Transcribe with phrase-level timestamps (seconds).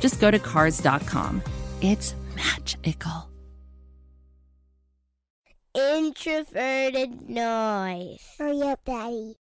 [0.00, 1.42] just go to Cars.com.
[1.80, 3.28] It's magical.
[5.74, 8.18] Introverted noise.
[8.38, 9.36] Hurry up, Daddy.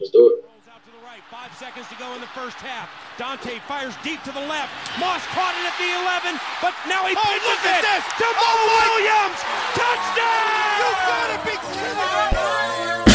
[0.00, 0.44] Let's do it.
[0.44, 1.20] Rolls out to the right.
[1.30, 2.88] Five seconds to go in the first half.
[3.18, 4.72] Daunte fires deep to the left.
[4.98, 5.88] Moss caught it at the
[6.32, 8.04] 11, but now he Oh, pitches look at it this.
[8.16, 9.40] to Moe Oh, Williams.
[9.76, 10.76] Touchdown!
[10.80, 13.05] You gotta be kidding me!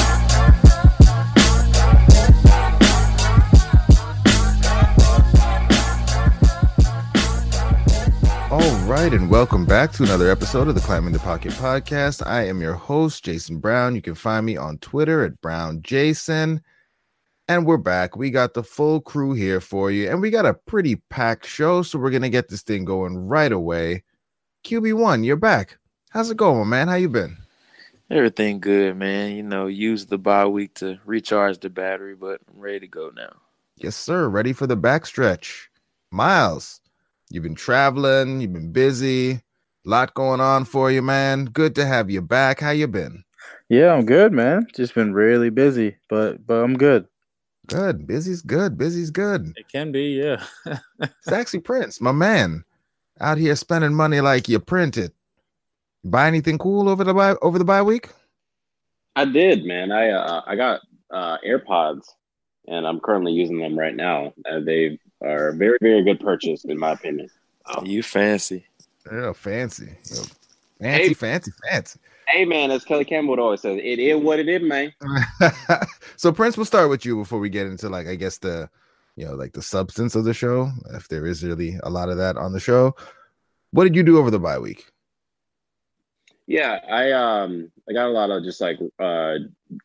[8.51, 12.21] All right, and welcome back to another episode of the Climbing the Pocket podcast.
[12.27, 13.95] I am your host, Jayson Brown.
[13.95, 16.61] You can find me on Twitter at Brown Jayson.
[17.48, 18.17] And we're back.
[18.17, 21.81] We got the full crew here for you, and we got a pretty packed show,
[21.81, 24.03] so we're gonna get this thing going right away.
[24.65, 25.77] QB1, you're back.
[26.09, 26.89] How's it going, man?
[26.89, 27.37] How you been?
[28.09, 29.31] Everything good, man.
[29.31, 33.13] You know, use the bye week to recharge the battery, but I'm ready to go
[33.15, 33.31] now.
[33.77, 34.27] Yes, sir.
[34.27, 35.67] Ready for the backstretch.
[36.11, 36.80] Myles,
[37.32, 39.41] you've been traveling, you've been busy, a
[39.85, 41.46] lot going on for you, man.
[41.46, 42.60] Good to have you back.
[42.60, 43.23] How you been?
[43.70, 44.68] Yeah, I'm good, man.
[44.76, 47.07] Just been really busy, but but I'm good.
[47.68, 48.05] Good.
[48.05, 48.77] Busy's good.
[48.77, 49.54] Busy's good.
[49.55, 50.43] It can be, yeah.
[51.27, 52.65] Saxy Prince, my man,
[53.20, 55.13] out here spending money like you printed.
[56.04, 58.10] Buy anything cool over the bye over the bye week?
[59.16, 59.91] I did, man.
[59.91, 62.05] I uh, I got uh, AirPods,
[62.68, 64.34] and I'm currently using them right now.
[64.50, 67.29] Uh, they are a very, very good purchase, in my opinion.
[67.83, 68.66] You fancy.
[69.11, 69.89] Yeah, fancy.
[70.11, 70.23] Yeah,
[70.79, 71.13] Fancy, Hey.
[71.13, 72.00] fancy, fancy.
[72.27, 74.94] Hey, man, as Kelly Campbell would always says, it is what it is, man.
[76.17, 78.69] so Prince, we'll start with you before we get into like I guess the
[79.15, 82.17] you know like the substance of the show, if there is really a lot of
[82.17, 82.95] that on the show.
[83.71, 84.85] What did you do over the bye week?
[86.47, 89.35] Yeah, I um I got a lot of just like uh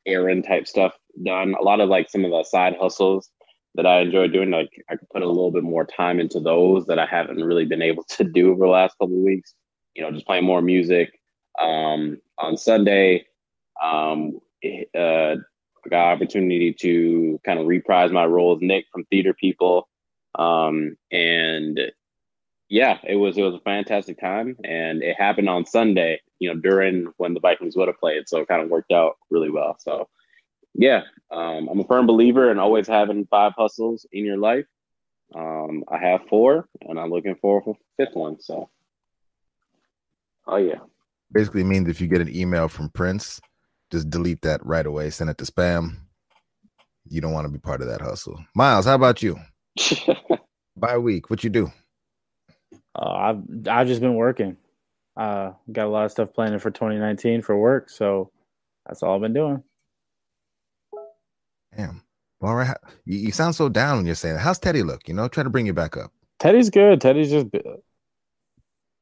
[0.06, 0.94] errand type stuff
[1.24, 1.54] done.
[1.58, 3.30] A lot of like some of the side hustles
[3.76, 4.50] that I enjoy doing.
[4.50, 7.64] Like I could put a little bit more time into those that I haven't really
[7.64, 9.54] been able to do over the last couple of weeks.
[9.94, 11.18] You know, just playing more music.
[11.60, 13.26] Um, on Sunday,
[13.82, 14.40] um,
[14.94, 15.36] uh,
[15.86, 19.88] I got opportunity to kind of reprise my role as Nick from Theater People.
[20.34, 21.80] Um, and
[22.68, 26.20] yeah, it was it was a fantastic time, and it happened on Sunday.
[26.40, 29.16] You know, during when the Vikings would have played, so it kind of worked out
[29.30, 29.76] really well.
[29.78, 30.08] So,
[30.74, 34.66] yeah, um, I'm a firm believer in always having five hustles in your life.
[35.34, 38.40] Um, I have four, and I'm looking for a fifth one.
[38.40, 38.70] So,
[40.46, 40.78] oh yeah,
[41.32, 43.40] Basically means if you get an email from Prince,
[43.90, 45.96] just delete that right away, send it to spam.
[47.08, 48.44] You don't want to be part of that hustle.
[48.54, 49.38] Myles, how about you?
[50.76, 51.70] Bye week, what you do?
[52.94, 54.56] Uh, I've I've just been working.
[55.16, 58.30] Uh, got a lot of stuff planned for 2019 for work, so
[58.86, 59.62] that's all I've been doing.
[61.76, 62.02] Damn.
[62.40, 62.76] All right.
[63.04, 64.40] You, you sound so down when you're saying that.
[64.40, 65.08] How's Teddy look?
[65.08, 66.12] You know, try to bring you back up.
[66.38, 67.00] Teddy's good.
[67.00, 67.46] Teddy's just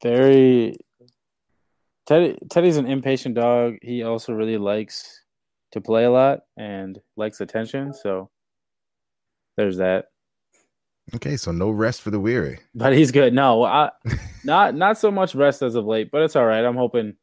[0.03, 0.77] very.
[2.07, 3.75] Teddy Teddy's an impatient dog.
[3.83, 5.23] He also really likes
[5.73, 7.93] to play a lot and likes attention.
[7.93, 8.31] So
[9.57, 10.07] there's that.
[11.15, 12.61] Okay, so no rest for the weary.
[12.75, 13.35] But he's good.
[13.35, 13.91] No, I
[14.45, 16.65] not not so much rest as of late, but it's all right.
[16.65, 17.15] I'm hoping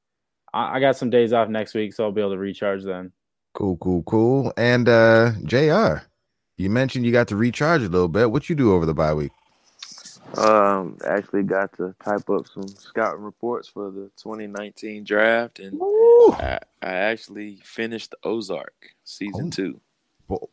[0.54, 3.12] I, I got some days off next week, so I'll be able to recharge then.
[3.54, 4.54] Cool, cool, cool.
[4.58, 6.04] And uh JR,
[6.58, 8.32] you mentioned you got to recharge a little bit.
[8.32, 9.32] What you do over the bye week?
[10.38, 16.60] Um, actually got to type up some scouting reports for the 2019 draft, and I,
[16.82, 18.74] I actually finished Ozark
[19.04, 19.50] season Oh.
[19.50, 19.82] two.
[20.30, 20.50] Well,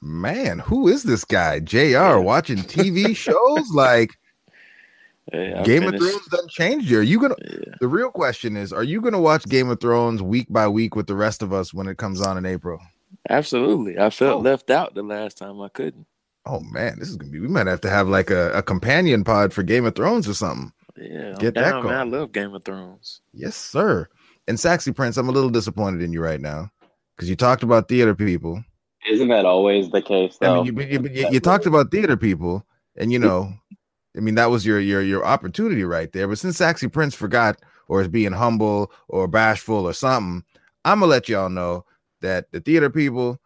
[0.00, 1.60] man, who is this guy?
[1.60, 4.12] JR watching TV shows like
[5.32, 6.98] Yeah, I Game finished- of Thrones doesn't change you.
[6.98, 7.74] Are you gonna Yeah.
[7.80, 11.06] the real question is, are you gonna watch Game of Thrones week by week with
[11.06, 12.78] the rest of us when it comes on in April?
[13.30, 14.40] Absolutely, I felt Oh.
[14.40, 16.06] left out the last time I couldn't.
[16.46, 19.24] Oh man, this is gonna be we might have to have like a, a companion
[19.24, 20.72] pod for Game of Thrones or something.
[20.96, 21.92] Yeah, I'm Get that man.
[21.94, 23.22] I love Game of Thrones.
[23.32, 24.08] Yes, sir.
[24.46, 26.70] And Saxy Prince, I'm a little disappointed in you right now
[27.16, 28.62] because you talked about theater people.
[29.10, 30.64] isn't that always the case I though?
[30.64, 32.64] mean, you, you, you, you talked about theater people,
[32.96, 33.52] and you know,
[34.16, 36.28] I mean, that was your your your opportunity right there.
[36.28, 40.44] But since Saxy Prince forgot or is being humble or bashful or something,
[40.84, 41.84] I'm gonna let y'all know
[42.20, 43.40] that the theater people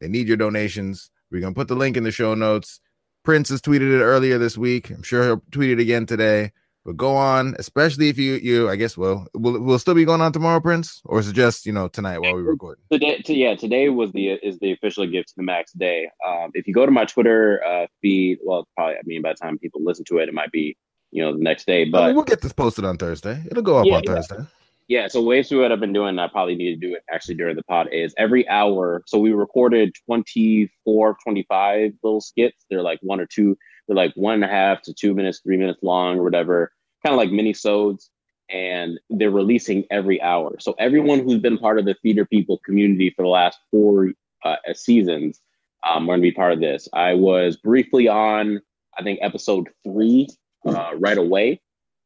[0.00, 1.10] they need your donations.
[1.30, 2.80] We're gonna put the link in the show notes.
[3.24, 4.90] Prince has tweeted it earlier this week.
[4.90, 6.52] I'm sure he'll tweet it again today.
[6.86, 10.20] But go on, especially if you you I guess well will will still be going
[10.20, 12.78] on tomorrow, Prince, or is it just you know tonight while we record?
[12.92, 16.08] Today, to, yeah, today was the is the official gift to the max day.
[16.24, 19.34] Um, if you go to my Twitter uh, feed, well, probably I mean by the
[19.34, 20.76] time people listen to it, it might be
[21.10, 21.86] you know the next day.
[21.86, 23.42] But I mean, we'll get this posted on Thursday.
[23.50, 24.14] It'll go up Yeah, on yeah.
[24.14, 24.46] Thursday.
[24.86, 27.34] Yeah, so ways to what I've been doing, I probably need to do it actually
[27.34, 29.02] during the pod is every hour.
[29.06, 32.64] So we recorded 24, 25 little skits.
[32.70, 35.56] They're like one or two, they're like one and a half to two minutes, three
[35.56, 36.70] minutes long or whatever,
[37.06, 38.10] kind of like mini sodes.
[38.48, 40.54] And they're releasing every hour.
[40.60, 44.12] So everyone who's been part of the Theater People community for the last four
[44.44, 45.40] uh, seasons,
[45.88, 46.88] um, we're gonna be part of this.
[46.92, 48.60] I was briefly on,
[48.96, 50.28] I think, episode three
[50.64, 51.60] uh, right away.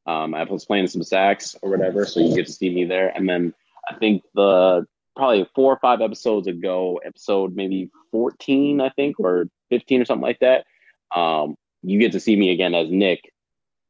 [0.06, 3.08] Um, I was playing some sax or whatever, so you get to see me there.
[3.14, 3.53] And then
[3.91, 4.87] I think the
[5.17, 10.26] probably four or five episodes ago, episode maybe 14, I think, or 15 or something
[10.26, 10.64] like that,
[11.14, 13.31] um, you get to see me again as Nick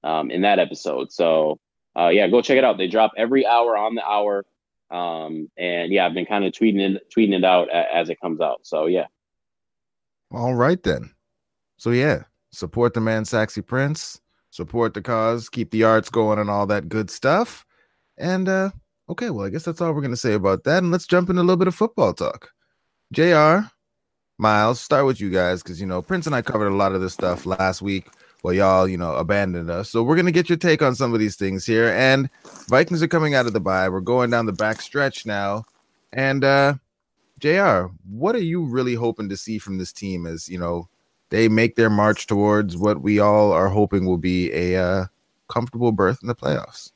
[0.04, 1.12] um, in that episode.
[1.12, 1.58] So
[1.98, 2.78] uh, yeah, go check it out.
[2.78, 4.44] They drop every hour on the hour.
[4.90, 8.40] Um, and yeah, I've been kind of tweeting it, tweeting it out as it comes
[8.40, 8.60] out.
[8.62, 9.06] So yeah.
[10.32, 11.10] All right then.
[11.76, 14.20] So yeah, support the man, Saxy Prince.
[14.50, 15.48] Support the cause.
[15.48, 17.64] Keep the arts going and all that good stuff.
[18.18, 18.70] And uh
[19.08, 20.82] okay, well, I guess that's all we're gonna say about that.
[20.82, 22.50] And let's jump into a little bit of football talk.
[23.12, 23.66] Jr.
[24.38, 27.00] Myles, start with you guys because you know Prince and I covered a lot of
[27.00, 28.08] this stuff last week.
[28.42, 29.90] Well, y'all, you know, abandoned us.
[29.90, 31.90] So we're gonna get your take on some of these things here.
[31.90, 32.30] And
[32.68, 33.88] Vikings are coming out of the bye.
[33.88, 35.64] We're going down the back stretch now.
[36.12, 36.74] And uh
[37.40, 40.88] JR, what are you really hoping to see from this team as you know
[41.30, 45.06] they make their march towards what we all are hoping will be a uh,
[45.48, 46.92] comfortable berth in the playoffs?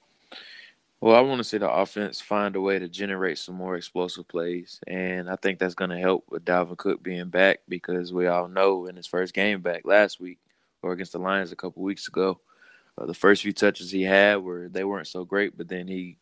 [1.00, 4.26] Well, I want to see the offense find a way to generate some more explosive
[4.28, 8.26] plays, and I think that's going to help with Dalvin Cook being back because we
[8.26, 10.38] all know in his first game back last week
[10.84, 12.40] or against the Lions a couple weeks ago,
[12.98, 16.18] uh, the first few touches he had were they weren't so great, but then he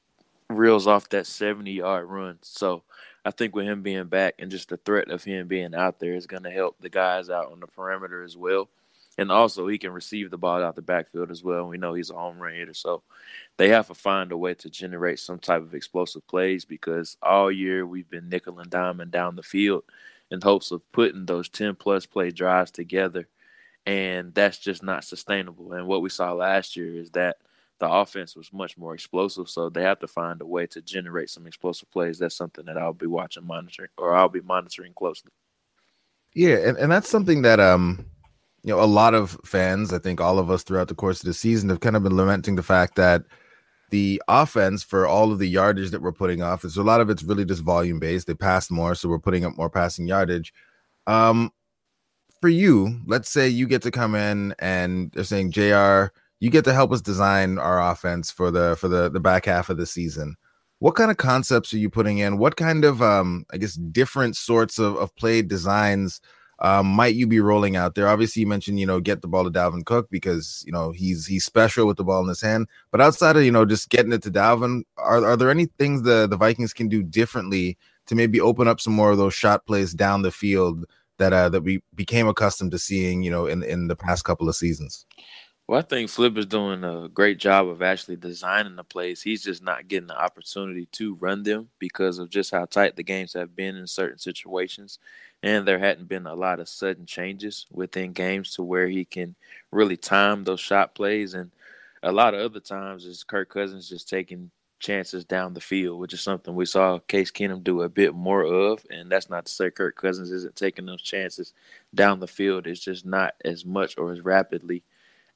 [0.49, 2.38] reels off that 70 yard run.
[2.43, 2.85] So
[3.25, 6.14] I think with him being back and just the threat of him being out there
[6.14, 8.69] is going to help the guys out on the perimeter as well.
[9.19, 11.69] And also, he can receive the ball out the backfield as well.
[11.69, 12.73] We know he's a home run hitter.
[12.73, 13.03] So
[13.59, 17.53] they have to find a way to generate some type of explosive plays because all
[17.53, 19.85] year we've been nickel and diamond down the field
[20.31, 23.29] in hopes of putting those 10 plus play drives together.
[23.84, 25.73] And that's just not sustainable.
[25.73, 27.37] And what we saw last year is that
[27.82, 29.49] the offense was much more explosive.
[29.49, 32.17] So they have to find a way to generate some explosive plays.
[32.17, 35.32] That's something that I'll be watching, monitoring, or I'll be monitoring closely.
[36.32, 38.06] Yeah, and, and that's something that um
[38.62, 41.26] you know a lot of fans, I think all of us throughout the course of
[41.26, 43.25] the season have kind of been lamenting the fact that
[43.90, 47.11] the offense for all of the yardage that we're putting off is a lot of
[47.11, 48.28] it's really just volume based.
[48.28, 50.55] They pass more, so we're putting up more passing yardage.
[51.08, 51.52] Um
[52.43, 56.65] for you, let's say you get to come in and they're saying JR, you get
[56.65, 59.87] to help us design our offense for the for the the back half of the
[59.87, 60.35] season.
[60.81, 62.39] What kind of concepts are you putting in?
[62.39, 66.21] What kind of um I guess different sorts of, of play designs
[66.59, 68.09] um, might you be rolling out there?
[68.09, 71.27] Obviously, you mentioned you know get the ball to Dalvin Cook because you know he's
[71.27, 72.67] he's special with the ball in his hand.
[72.91, 76.03] But outside of you know just getting it to Dalvin, are are there any things
[76.03, 79.65] the the Vikings can do differently to maybe open up some more of those shot
[79.65, 80.87] plays down the field
[81.19, 84.49] that uh, that we became accustomed to seeing you know in in the past couple
[84.49, 85.06] of seasons?
[85.69, 89.23] Well, I think Flip is doing a great job of actually designing the plays.
[89.23, 93.04] He's just not getting the opportunity to run them because of just how tight the
[93.04, 94.99] games have been in certain situations.
[95.42, 99.37] And there hadn't been a lot of sudden changes within games to where he can
[99.71, 101.35] really time those shot plays.
[101.35, 101.50] And
[102.02, 104.50] a lot of other times is Kirk Cousins just taking
[104.83, 108.43] chances down the field, which is something we saw Case Keenum do a bit more
[108.43, 108.85] of.
[108.91, 111.55] And that's not to say Kirk Cousins isn't taking those chances
[111.95, 112.67] down the field.
[112.67, 114.83] It's just not as much or as rapidly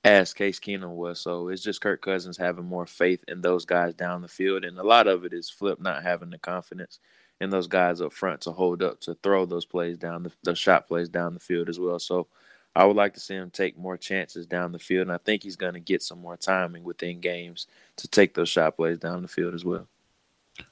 [0.05, 1.21] as Case Keenum was.
[1.21, 4.65] So it's just Kirk Cousins having more faith in those guys down the field.
[4.65, 6.99] And a lot of it is Flip not having the confidence
[7.41, 10.59] in those guys up front to hold up, to throw those plays down, the, those
[10.59, 11.99] shot plays down the field as well.
[11.99, 12.27] So
[12.77, 15.09] I would like to see him take more chances down the field.
[15.09, 17.67] And I think he's going to get some more timing within games
[17.97, 19.89] to take those shot plays down the field as well.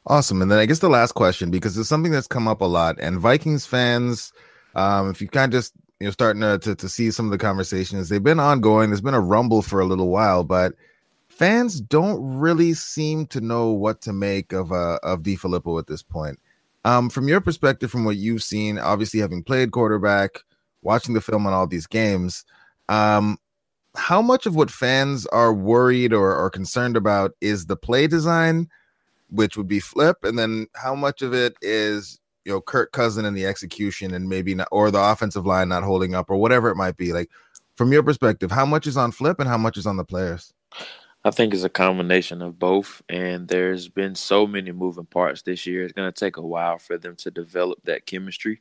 [0.06, 0.42] Awesome.
[0.42, 2.96] And then I guess the last question, because it's something that's come up a lot,
[3.00, 4.32] and Vikings fans,
[4.74, 7.32] um, if you kind of just you know starting to, to to see some of
[7.32, 8.90] the conversations, they've been ongoing.
[8.90, 10.74] There's been a rumble for a little while, but
[11.28, 16.02] fans don't really seem to know what to make of uh of DeFilippo at this
[16.02, 16.38] point.
[16.86, 20.40] Um, from your perspective, from what you've seen, obviously having played quarterback,
[20.84, 22.44] watching the film on all these games,
[22.88, 23.38] um,
[23.96, 28.68] how much of what fans are worried or, concerned about is the play design,
[29.30, 33.24] which would be flip, and then how much of it is you know Kirk Cousin
[33.24, 36.68] and the execution and maybe not or the offensive line not holding up or whatever
[36.68, 37.12] it might be.
[37.12, 37.30] Like,
[37.76, 40.52] from your perspective, how much is on Flip and how much is on the players?
[41.24, 45.64] I think it's a combination of both, and there's been so many moving parts this
[45.64, 45.82] year.
[45.82, 48.60] It's going to take a while for them to develop that chemistry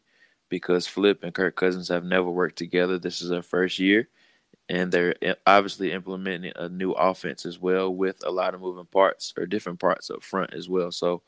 [0.50, 3.00] because Flip and Kirk Cousins have never worked together.
[3.00, 4.10] This is their first year,
[4.70, 8.86] and they're eh, obviously implementing a new offense as well with a lot of moving
[8.86, 10.92] parts or different parts up front as well.
[10.92, 11.22] So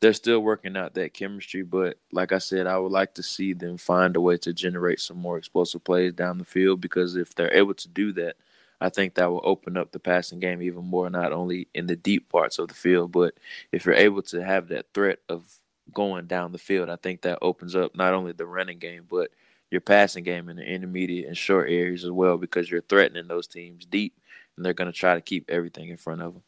[0.00, 1.62] they're still working out that chemistry.
[1.62, 5.00] But like I said, I would like to see them find a way to generate
[5.00, 8.36] some more explosive plays down the field because if they're able to do that,
[8.80, 11.96] I think that will open up the passing game even more, not only in the
[11.96, 13.34] deep parts of the field, but
[13.72, 15.58] if you're able to have that threat of
[15.92, 19.30] going down the field, I think that opens up not only the running game, but
[19.70, 23.46] your passing game in the intermediate and short areas as well because you're threatening those
[23.46, 24.14] teams deep
[24.56, 26.42] and they're going to try to keep everything in front of them.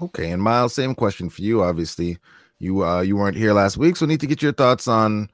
[0.00, 1.62] Okay, and Myles, same question for you.
[1.62, 2.18] Obviously,
[2.58, 5.30] you uh, you weren't here last week, so need to get your thoughts on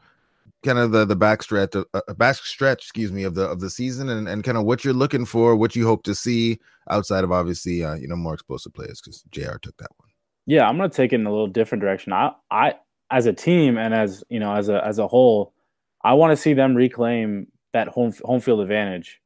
[0.65, 3.71] kind of the the backstretch uh, uh back stretch, excuse me, of the of the
[3.71, 6.59] season, and, and kind of what you're looking for, what you hope to see
[6.91, 9.59] outside of obviously uh, you know more explosive players because Jr.
[9.63, 10.09] took that one.
[10.47, 12.13] Yeah, I'm gonna take it in a little different direction.
[12.13, 12.75] I I
[13.11, 15.55] as a team and as you know as a as a whole,
[16.03, 19.21] I want to see them reclaim that home home field advantage.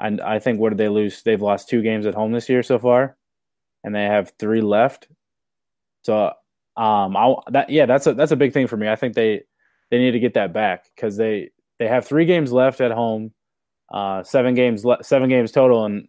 [0.00, 1.22] And I think what did they lose?
[1.22, 3.16] They've lost two games at home this year so far,
[3.84, 5.08] and they have three left.
[6.02, 6.32] So
[6.76, 8.88] um, I that yeah, that's a that's a big thing for me.
[8.88, 9.42] I think they
[9.90, 13.32] they need to get that back because they they have three games left at home,
[13.92, 16.08] uh, seven games le- seven games total, and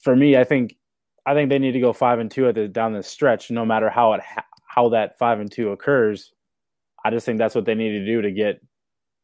[0.00, 0.76] for me, I think
[1.26, 3.64] I think they need to go five and two at the down the stretch, no
[3.66, 6.32] matter how it ha- how that five and two occurs.
[7.04, 8.60] I just think that's what they need to do to get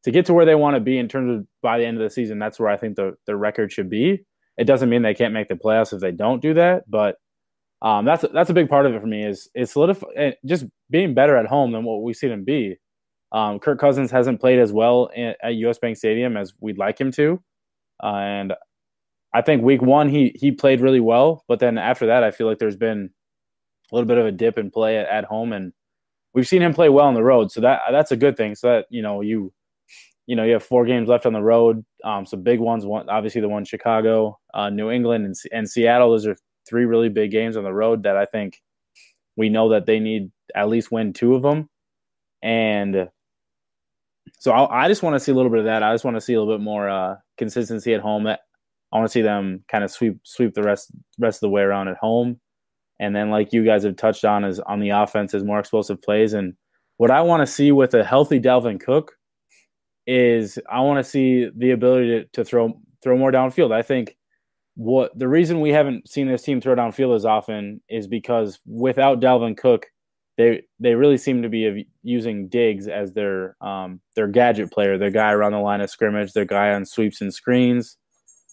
[0.04, 2.02] to get to where they want to be in terms of by the end of
[2.02, 2.38] the season.
[2.38, 4.24] That's where I think the the record should be.
[4.56, 7.16] It doesn't mean they can't make the playoffs if they don't do that, but
[7.82, 9.24] um, that's that's a big part of it for me.
[9.24, 9.74] Is is
[10.16, 12.76] eh, just being better at home than what we see them be.
[13.32, 17.00] Um, Kirk Cousins hasn't played as well in, at US Bank Stadium as we'd like
[17.00, 17.40] him to,
[18.02, 18.54] uh, and
[19.32, 22.46] I think Week One he he played really well, but then after that, I feel
[22.46, 23.10] like there's been
[23.90, 25.72] a little bit of a dip in play at, at home, and
[26.34, 28.54] we've seen him play well on the road, so that that's a good thing.
[28.54, 29.52] So that you know you
[30.26, 32.86] you know you have four games left on the road, um, some big ones.
[32.86, 36.10] One obviously the one Chicago, uh, New England, and, and Seattle.
[36.10, 36.36] Those are
[36.68, 38.60] three really big games on the road that I think
[39.36, 41.68] we know that they need at least win two of them.
[42.42, 43.08] And
[44.38, 45.82] so I, I just want to see a little bit of that.
[45.82, 48.26] I just want to see a little bit more uh, consistency at home.
[48.26, 48.38] I
[48.92, 51.88] want to see them kind of sweep sweep the rest rest of the way around
[51.88, 52.40] at home.
[53.00, 56.00] And then, like you guys have touched on, is on the offense is more explosive
[56.00, 56.34] plays.
[56.34, 56.54] And
[56.98, 59.16] what I want to see with a healthy Dalvin Cook
[60.06, 63.72] is I want to see the ability to, to throw throw more downfield.
[63.72, 64.16] I think
[64.74, 69.20] what the reason we haven't seen this team throw downfield as often is because without
[69.20, 69.86] Dalvin Cook,
[70.36, 75.10] they they really seem to be using Diggs as their um, their gadget player, their
[75.10, 77.96] guy around the line of scrimmage, their guy on sweeps and screens,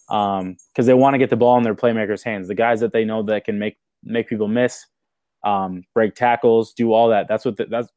[0.06, 2.48] because um, they want to get the ball in their playmakers' hands.
[2.48, 4.86] The guys that they know that can make make people miss,
[5.44, 7.28] um, break tackles, do all that.
[7.28, 7.88] That's what the, that's.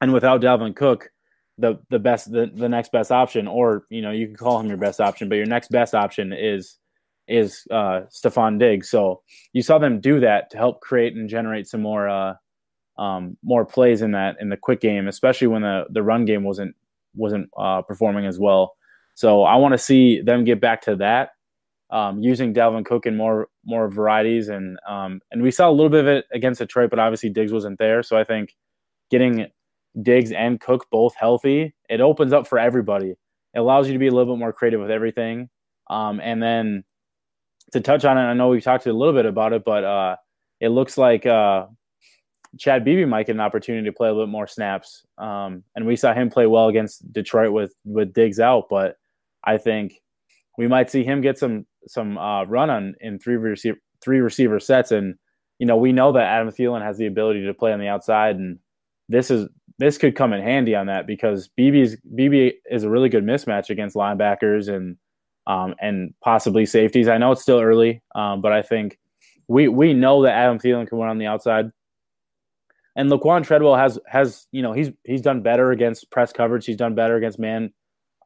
[0.00, 1.10] And without Dalvin Cook,
[1.58, 4.68] the the best the, the next best option, or you know you can call him
[4.68, 6.78] your best option, but your next best option is
[7.28, 8.88] is uh, Stefon Diggs.
[8.90, 9.22] So
[9.52, 12.34] you saw them do that to help create and generate some more uh,
[12.98, 16.44] um, more plays in that in the quick game, especially when the the run game
[16.44, 16.74] wasn't
[17.14, 18.76] wasn't uh, performing as well.
[19.14, 21.30] So I want to see them get back to that,
[21.90, 25.90] um, using Dalvin Cook in more more varieties, and um, and we saw a little
[25.90, 28.02] bit of it against Detroit, but obviously Diggs wasn't there.
[28.02, 28.56] So I think
[29.10, 29.46] getting
[30.02, 33.10] Diggs and Cook both healthy, it opens up for everybody.
[33.54, 35.48] It allows you to be a little bit more creative with everything,
[35.88, 36.84] um, and then
[37.72, 40.16] to touch on it, I know we talked a little bit about it, but uh,
[40.60, 41.66] it looks like uh,
[42.58, 45.04] Chad Beebe might get an opportunity to play a little bit more snaps.
[45.18, 48.96] Um, and we saw him play well against Detroit with with Diggs out, but
[49.44, 50.00] I think
[50.58, 54.60] we might see him get some some uh, run on in three receiver three receiver
[54.60, 54.92] sets.
[54.92, 55.16] And
[55.58, 58.36] you know we know that Adam Thielen has the ability to play on the outside,
[58.36, 58.58] and
[59.08, 63.08] this is this could come in handy on that because Beebe's Beebe is a really
[63.08, 64.96] good mismatch against linebackers and
[65.46, 67.08] um, and possibly safeties.
[67.08, 68.98] I know it's still early, um, but I think
[69.48, 71.70] we we know that Adam Thielen can run on the outside.
[72.96, 76.64] And Laquan Treadwell has has you know he's he's done better against press coverage.
[76.64, 77.72] He's done better against man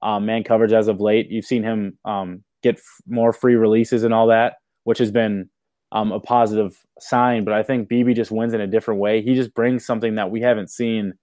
[0.03, 1.31] um, man coverage as of late.
[1.31, 5.49] You've seen him um, get f- more free releases and all that, which has been
[5.93, 7.45] um, a positive sign.
[7.45, 9.23] But I think Beebe just wins in a different way.
[9.23, 11.15] He just brings something that we haven't seen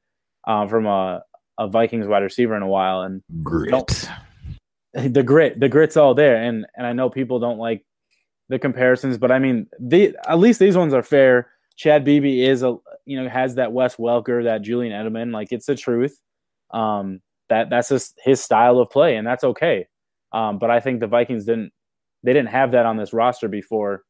[0.48, 1.22] uh, from a,
[1.58, 3.02] a Vikings wide receiver in a while.
[3.02, 4.10] And grit
[4.94, 6.42] the grit, the grit's all there.
[6.42, 7.86] And and I know people don't like
[8.50, 11.52] the comparisons, but I mean, the at least these ones are fair.
[11.76, 12.76] Chad Beebe is a
[13.06, 16.20] you know has that Wes Welker, that Julian Edelman, like it's the truth.
[16.72, 19.88] Um, that that's just his style of play, and that's okay.
[20.38, 21.72] Um, but I think the Vikings didn't
[22.22, 24.04] they didn't have that on this roster before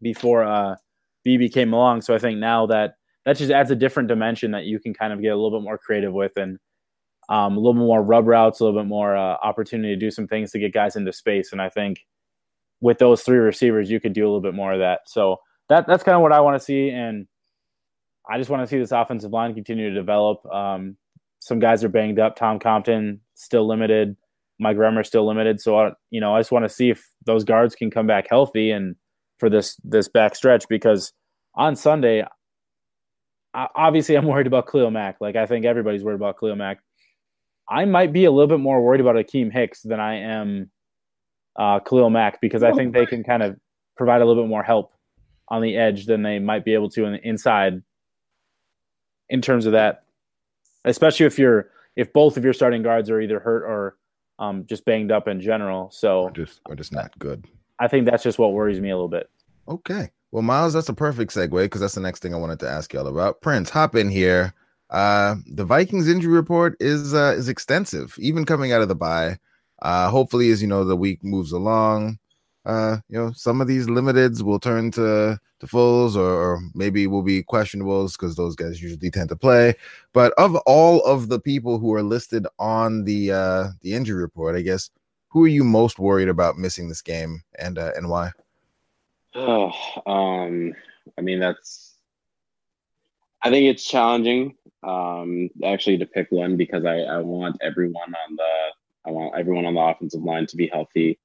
[0.00, 0.76] before uh,
[1.24, 2.02] Beebe came along.
[2.02, 5.12] So I think now that that just adds a different dimension that you can kind
[5.12, 6.58] of get a little bit more creative with and
[7.28, 10.10] um, a little bit more rub routes, a little bit more uh, opportunity to do
[10.10, 11.50] some things to get guys into space.
[11.52, 12.06] And I think
[12.80, 15.00] with those three receivers, you could do a little bit more of that.
[15.06, 15.36] So
[15.68, 17.26] that that's kind of what I want to see, and
[18.28, 20.46] I just want to see this offensive line continue to develop.
[20.46, 20.96] Um,
[21.40, 22.36] some guys are banged up.
[22.36, 24.16] Tom Compton still limited.
[24.60, 25.60] Mike Remmer still limited.
[25.60, 28.26] So I, you know, I just want to see if those guards can come back
[28.28, 28.94] healthy and
[29.38, 31.12] for this this back stretch because
[31.54, 32.24] on Sunday,
[33.54, 35.16] obviously I'm worried about Khalil Mack.
[35.20, 36.80] Like I think everybody's worried about Khalil Mack.
[37.68, 40.70] I might be a little bit more worried about Akiem Hicks than I am
[41.56, 43.56] uh, Khalil Mack because I think they can kind of
[43.96, 44.92] provide a little bit more help
[45.48, 47.82] on the edge than they might be able to in inside
[49.30, 50.04] in terms of that.
[50.84, 53.96] Especially if you're if both of your starting guards are either hurt or
[54.40, 55.90] um, just banged up in general.
[55.92, 57.46] So or just or just not good.
[57.78, 59.30] I think that's just what worries me a little bit.
[59.68, 60.10] Okay.
[60.32, 62.92] Well, Myles, that's a perfect segue because that's the next thing I wanted to ask
[62.92, 63.40] y'all about.
[63.40, 64.54] Prince, hop in here.
[64.90, 69.38] Uh, the Vikings injury report is uh, is extensive, even coming out of the bye.
[69.82, 72.18] Uh, hopefully, as you know, the week moves along,
[72.66, 77.06] uh, you know, some of these limiteds will turn to to fulls, or, or maybe
[77.06, 79.74] will be questionables because those guys usually tend to play.
[80.12, 84.56] But of all of the people who are listed on the uh, the injury report,
[84.56, 84.90] I guess
[85.28, 88.30] who are you most worried about missing this game, and uh, and why?
[89.34, 89.72] Oh,
[90.06, 90.74] um,
[91.16, 91.94] I mean that's.
[93.42, 98.36] I think it's challenging um, actually to pick one because I, I want everyone on
[98.36, 98.52] the
[99.06, 101.18] I want everyone on the offensive line to be healthy.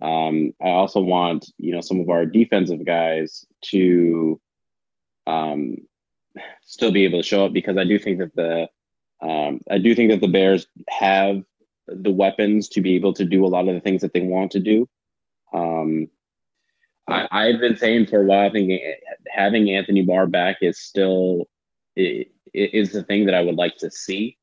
[0.00, 4.40] Um, I also want you know some of our defensive guys to
[5.26, 5.76] um,
[6.62, 8.68] still be able to show up because I do think that the
[9.26, 11.42] um, I do think that the Bears have
[11.88, 14.52] the weapons to be able to do a lot of the things that they want
[14.52, 14.88] to do.
[15.52, 16.08] Um,
[17.08, 18.80] I, have been saying for a while, I think
[19.28, 21.48] having Anthony Barr back is still
[21.96, 24.36] is the thing that I would like to see.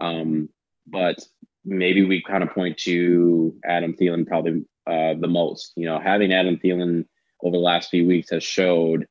[0.00, 0.48] Um,
[0.86, 1.18] but
[1.64, 5.72] maybe we kind of point to Adam Thielen probably uh, the most.
[5.76, 7.04] You know, having Adam Thielen
[7.42, 9.06] over the last few weeks has showed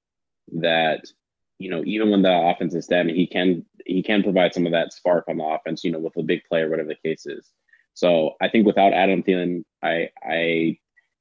[0.53, 1.05] that
[1.59, 4.71] you know even when the offense is down, he can he can provide some of
[4.71, 5.83] that spark on the offense.
[5.83, 7.51] You know, with a big player, whatever the case is.
[7.93, 10.77] So I think without Adam Thielen, I I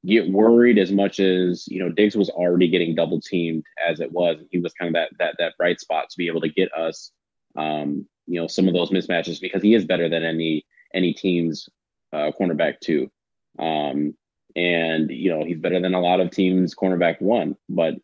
[0.06, 4.12] get worried as much as you know Diggs was already getting double teamed as it
[4.12, 4.38] was.
[4.50, 7.12] He was kind of that that that bright spot to be able to get us,
[7.56, 10.64] um, you know, some of those mismatches because he is better than any
[10.94, 11.68] any team's
[12.12, 13.10] uh, cornerback too,
[13.58, 14.14] um,
[14.56, 17.56] and you know he's better than a lot of teams' cornerback one.
[17.68, 17.94] But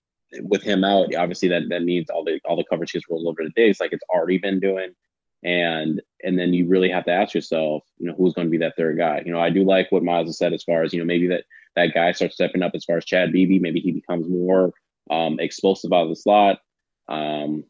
[0.40, 3.42] with him out, obviously that that means all the all the coverage gets rolled over
[3.42, 4.94] to Diggs, like it's already been doing.
[5.42, 8.58] And and then you really have to ask yourself, you know, who's going to be
[8.58, 9.22] that third guy?
[9.26, 11.26] You know, I do like what Myles has said as far as you know maybe
[11.28, 13.58] that that guy starts stepping up as far as Chad Beebe.
[13.58, 14.72] Maybe he becomes more
[15.10, 16.60] um, explosive out of the slot.
[17.08, 17.64] Um,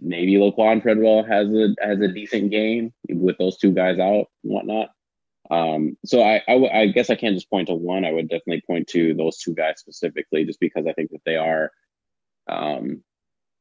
[0.00, 4.52] maybe Laquan Treadwell has a has a decent game with those two guys out and
[4.52, 4.90] whatnot.
[5.50, 8.04] Um, so I, I, I guess I can't just point to one.
[8.04, 11.36] I would definitely point to those two guys specifically, just because I think that they
[11.36, 11.70] are,
[12.48, 13.02] um,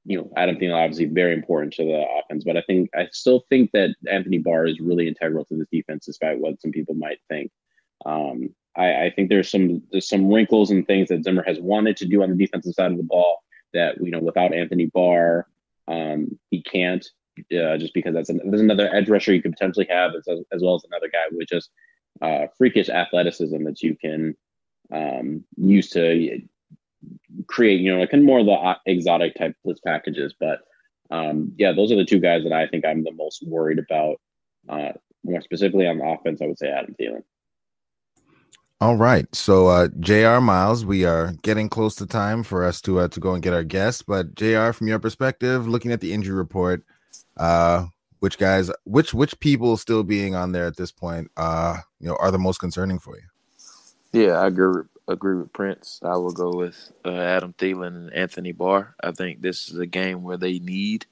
[0.06, 3.46] you know, Adam Thielen obviously very important to the offense, but I think I still
[3.50, 7.20] think that Anthony Barr is really integral to this defense, despite what some people might
[7.30, 7.52] think.
[8.06, 11.96] Um, I, I, think there's some there's some wrinkles and things that Zimmer has wanted
[11.98, 13.44] to do on the defensive side of the ball
[13.74, 15.48] that you know without Anthony Barr,
[15.88, 17.06] um, he can't.
[17.40, 20.62] Uh, just because that's an, there's another edge rusher you could potentially have as, as
[20.62, 21.72] well as another guy with just
[22.22, 24.36] uh, freakish athleticism that you can
[24.92, 26.42] um, use to
[27.48, 30.36] create, you know, like more of the exotic type list packages.
[30.40, 30.60] But
[31.10, 34.18] um, yeah, those are the two guys that I think I'm the most worried about.
[34.70, 34.94] Uh,
[35.26, 37.24] more specifically on the offense, I would say Adam Thielen.
[38.82, 39.34] All right.
[39.34, 43.20] So uh JR Myles, we are getting close to time for us to uh, to
[43.20, 44.02] go and get our guests.
[44.02, 46.84] But JR, from your perspective, looking at the injury report,
[47.38, 47.86] uh
[48.20, 52.16] which guys which which people still being on there at this point uh you know
[52.20, 53.24] are the most concerning for you?
[54.14, 56.00] Yeah, I agree agree with Prince.
[56.04, 58.96] I will go with uh, Adam Thielen and Anthony Barr.
[59.04, 61.06] I think this is a game where they need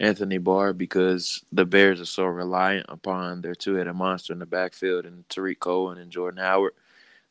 [0.00, 5.06] Anthony Barr because the Bears are so reliant upon their two-headed monster in the backfield
[5.06, 6.72] and Tarik Cohen and Jordan Howard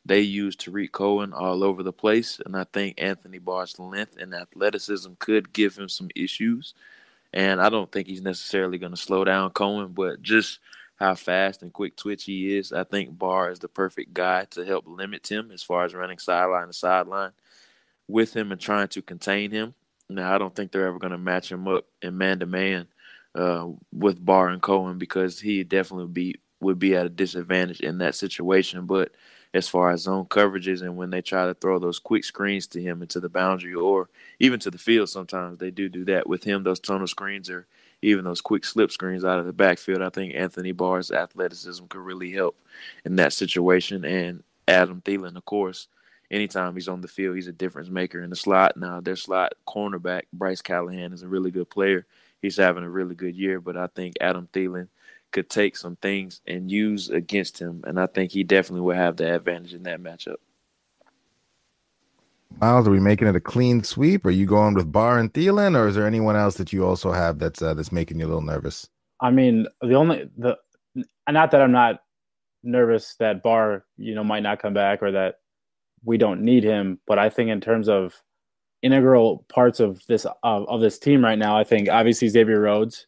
[0.06, 4.34] they use Tarik Cohen all over the place, and I think Anthony Barr's length and
[4.34, 6.74] athleticism could give him some issues.
[7.36, 10.58] And I don't think he's necessarily going to slow down Cohen, but just
[10.96, 14.64] how fast and quick twitch he is, I think Barr is the perfect guy to
[14.64, 17.32] help limit him as far as running sideline to sideline
[18.08, 19.74] with him and trying to contain him.
[20.08, 22.86] Now, I don't think they're ever going to match him up in man to man
[23.92, 28.14] with Barr and Cohen because he definitely be would be at a disadvantage in that
[28.14, 28.86] situation.
[28.86, 29.12] But
[29.54, 32.80] as far as zone coverages and when they try to throw those quick screens to
[32.80, 35.08] him into the boundary or even to the field.
[35.08, 36.62] Sometimes they do do that with him.
[36.62, 37.66] Those tunnel screens or
[38.02, 40.02] even those quick slip screens out of the backfield.
[40.02, 42.56] I think Anthony Barr's athleticism could really help
[43.04, 44.04] in that situation.
[44.04, 45.88] And Adam Thielen, of course,
[46.30, 48.76] anytime he's on the field, he's a difference maker in the slot.
[48.76, 52.06] Now, their slot cornerback, Bryce Callahan, is a really good player.
[52.42, 54.88] He's having a really good year, but I think Adam Thielen
[55.36, 59.18] could take some things and use against him, and I think he definitely will have
[59.18, 60.36] the advantage in that matchup.
[62.58, 64.24] Myles, are we making it a clean sweep?
[64.24, 67.12] Are you going with Barr and Thielen, or is there anyone else that you also
[67.12, 68.88] have that's uh, that's making you a little nervous?
[69.20, 70.56] I mean, the only the
[71.28, 72.00] not that I'm not
[72.62, 75.40] nervous that Barr, you know, might not come back or that
[76.02, 78.14] we don't need him, but I think in terms of
[78.80, 83.06] integral parts of this of, of this team right now, I think obviously Xavier Rhodes.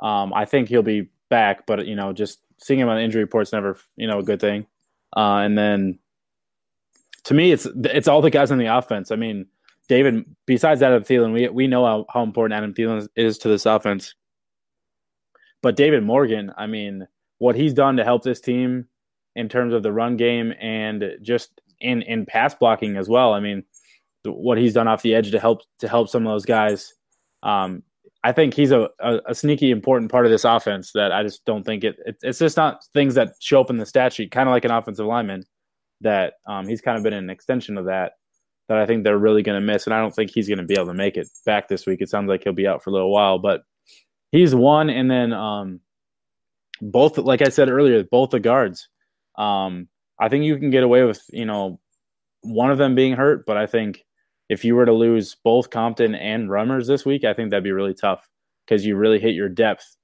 [0.00, 3.52] Um, I think he'll be back, but you know, just seeing him on injury reports
[3.52, 4.66] never, you know, a good thing.
[5.16, 5.98] Uh, and then
[7.24, 9.10] to me, it's it's all the guys on the offense.
[9.10, 9.46] I mean,
[9.88, 10.24] David.
[10.46, 14.14] Besides Adam Thielen, we we know how, how important Adam Thielen is to this offense.
[15.60, 17.06] But David Morgan, I mean,
[17.38, 18.86] what he's done to help this team
[19.34, 23.32] in terms of the run game and just in in pass blocking as well.
[23.32, 23.64] I mean,
[24.24, 26.94] what he's done off the edge to help to help some of those guys.
[27.42, 27.82] Um,
[28.24, 31.44] I think he's a, a, a, sneaky important part of this offense that I just
[31.44, 34.32] don't think it, it, it's just not things that show up in the stat sheet,
[34.32, 35.44] kind of like an offensive lineman
[36.00, 38.12] that um, he's kind of been an extension of that
[38.68, 39.86] that I think they're really going to miss.
[39.86, 42.00] And I don't think he's going to be able to make it back this week.
[42.00, 43.62] It sounds like he'll be out for a little while, but
[44.30, 44.90] he's one.
[44.90, 45.80] And then um,
[46.82, 48.88] both, like I said earlier, both the guards.
[49.36, 49.88] Um,
[50.20, 51.80] I think you can get away with, you know,
[52.42, 54.04] one of them being hurt, but I think
[54.48, 57.72] if you were to lose both Compton and Remmers this week, I think that'd be
[57.72, 58.28] really tough
[58.66, 59.96] because you really hit your depth.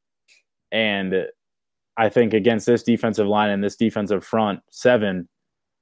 [0.73, 1.15] And
[1.97, 5.29] I think against this defensive line and this defensive front seven,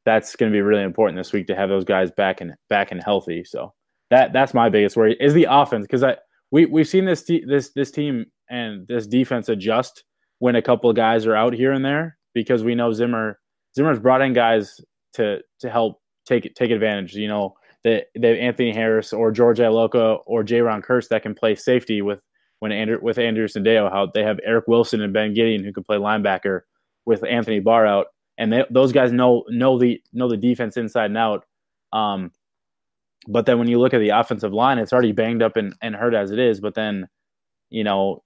[0.04, 2.90] that's going to be really important this week to have those guys back and back
[2.92, 3.44] and healthy.
[3.44, 3.72] So
[4.10, 6.16] that that's my biggest worry is the offense because I
[6.50, 10.04] we we've seen this this this team and this defense adjust
[10.38, 13.38] when a couple of guys are out here and there because we know Zimmer
[13.74, 14.80] Zimmer's brought in guys
[15.14, 17.14] to to help take take advantage.
[17.14, 21.34] You know, they they have Anthony Harris or George Iloka or Jayron Kearse that can
[21.34, 22.20] play safety with
[22.60, 23.90] when Andrew with Andrew Sendejo.
[23.90, 26.60] How they have Eric Wilson and Ben Gedeon who can play linebacker
[27.04, 28.06] with Anthony Barr out,
[28.38, 31.44] and they, those guys know know the know the defense inside and out.
[31.92, 32.30] Um,
[33.28, 35.94] but then when you look at the offensive line, it's already banged up and, and
[35.94, 36.60] hurt as it is.
[36.60, 37.08] But then,
[37.70, 38.22] you know,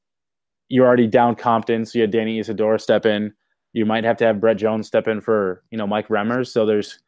[0.69, 3.33] you're already down Compton, so you had Danny Isidora step in.
[3.73, 6.49] You might have to have Brett Jones step in for you know Mike Remmers.
[6.49, 6.99] So there's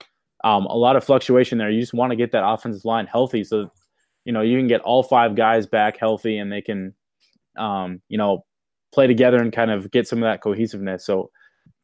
[0.45, 1.71] um, a lot of fluctuation there.
[1.71, 3.71] You just want to get that offensive line healthy, so
[4.25, 6.95] you know you can get all five guys back healthy, and they can,
[7.57, 8.45] um, you know,
[8.93, 11.05] play together and kind of get some of that cohesiveness.
[11.05, 11.31] So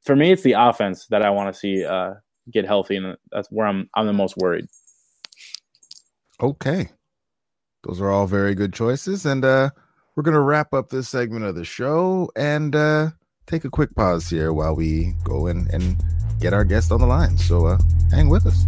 [0.05, 2.15] for me, it's the offense that I want to see uh,
[2.51, 4.67] get healthy, and that's where I'm I'm the most worried.
[6.41, 6.89] Okay,
[7.83, 9.71] those are all very good choices, and uh,
[10.15, 13.11] we're gonna wrap up this segment of the show and uh,
[13.47, 16.03] take a quick pause here while we go in and
[16.41, 17.39] get our guest on the line.
[17.39, 17.79] So uh,
[18.11, 18.65] hang with us.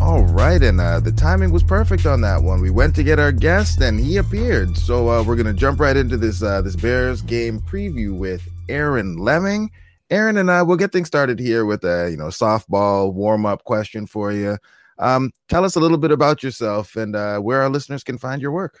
[0.00, 2.60] All right, and uh, the timing was perfect on that one.
[2.60, 4.76] We went to get our guest, and he appeared.
[4.76, 9.16] So uh, we're gonna jump right into this uh, this Bears game preview with Aaron
[9.16, 9.70] Leming.
[10.10, 13.62] Aaron and I will get things started here with a you know softball warm up
[13.62, 14.58] question for you.
[14.98, 18.42] Um, tell us a little bit about yourself and uh, where our listeners can find
[18.42, 18.80] your work.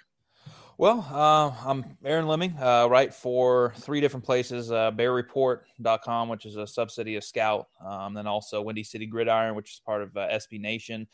[0.82, 2.56] Well, uh, I'm Aaron Leming.
[2.58, 8.14] uh, write for three different places uh, bearreport.com, which is a subsidy of Scout, um,
[8.14, 11.06] then also Windy City Gridiron, which is part of uh, SB Nation,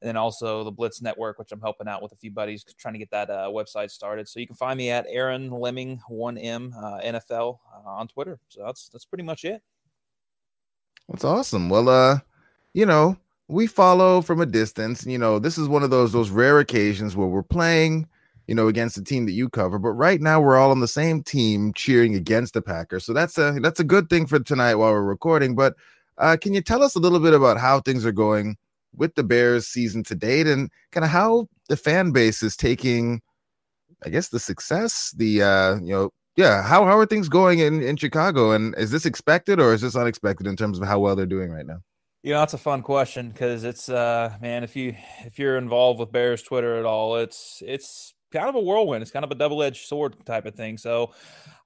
[0.00, 2.94] and then also the Blitz Network, which I'm helping out with a few buddies trying
[2.94, 4.26] to get that uh, website started.
[4.26, 8.40] So you can find me at Aaron Leming One M uh, NFL uh, on Twitter.
[8.48, 9.62] So that's that's pretty much it.
[11.08, 11.68] That's awesome.
[11.68, 12.18] Well, uh,
[12.74, 15.06] you know, we follow from a distance.
[15.06, 18.08] You know, this is one of those those rare occasions where we're playing
[18.46, 19.78] you know, against the team that you cover.
[19.78, 23.04] But right now we're all on the same team cheering against the Packers.
[23.04, 25.54] So that's a that's a good thing for tonight while we're recording.
[25.54, 25.74] But
[26.18, 28.56] uh, can you tell us a little bit about how things are going
[28.94, 33.22] with the Bears season to date and kind of how the fan base is taking,
[34.04, 37.82] I guess, the success, the uh, you know, yeah, how how are things going in
[37.82, 38.52] in Chicago?
[38.52, 41.50] And is this expected or is this unexpected in terms of how well they're doing
[41.50, 41.78] right now?
[42.22, 46.00] You know, that's a fun question because it's uh man, if you if you're involved
[46.00, 49.02] with Bears Twitter at all, it's it's kind of a whirlwind.
[49.02, 50.78] It's kind of a double edged sword type of thing.
[50.78, 51.12] So,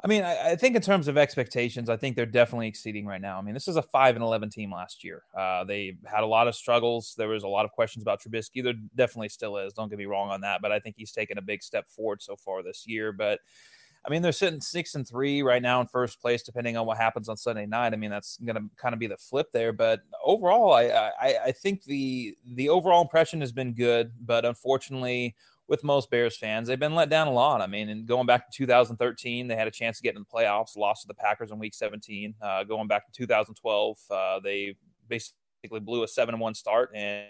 [0.04, 3.20] I mean, I, I, think in terms of expectations, I think they're definitely exceeding right
[3.20, 3.38] now.
[3.38, 5.22] I mean, this is a five and eleven team last year.
[5.36, 7.14] Uh, they had a lot of struggles.
[7.16, 8.62] There was a lot of questions about Trubisky.
[8.62, 9.72] There definitely still is.
[9.72, 12.22] Don't get me wrong on that, but I think he's taken a big step forward
[12.22, 13.12] so far this year.
[13.12, 13.40] But
[14.06, 16.96] I mean, they're sitting six and three right now in first place, depending on what
[16.96, 17.92] happens on Sunday night.
[17.92, 19.72] I mean, that's going to kind of be the flip there.
[19.72, 20.84] But overall, I,
[21.20, 25.34] I, I think the the overall impression has been good, but unfortunately,
[25.68, 27.60] with most Bears fans, they've been let down a lot.
[27.60, 30.38] I mean, and going back to 2013, they had a chance to get in the
[30.38, 32.34] playoffs, lost to the Packers in Week 17.
[32.40, 34.76] Uh, going back to 2012, uh, they
[35.08, 37.26] basically blew a seven and one start and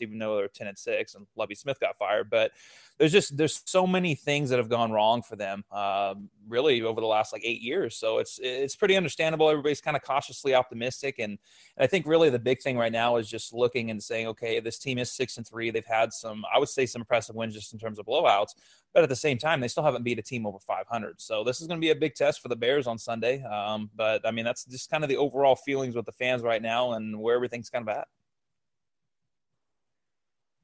[0.00, 2.30] even though they're 10 and 6 and Lovie Smith got fired.
[2.30, 2.52] But
[2.98, 7.00] there's just there's so many things that have gone wrong for them um, really over
[7.00, 7.96] the last like eight years.
[7.96, 9.50] So it's it's pretty understandable.
[9.50, 11.18] Everybody's kind of cautiously optimistic.
[11.18, 11.38] And,
[11.76, 14.60] and I think really the big thing right now is just looking and saying, okay,
[14.60, 15.70] this team is six and three.
[15.70, 18.54] They've had some, I would say some impressive wins just in terms of blowouts.
[18.92, 21.20] But at the same time, they still haven't beat a team over 500.
[21.20, 23.42] So this is going to be a big test for the Bears on Sunday.
[23.42, 26.62] Um, but I mean, that's just kind of the overall feelings with the fans right
[26.62, 28.06] now and where everything's kind of at.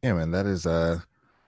[0.02, 1.00] Yeah, man, that is uh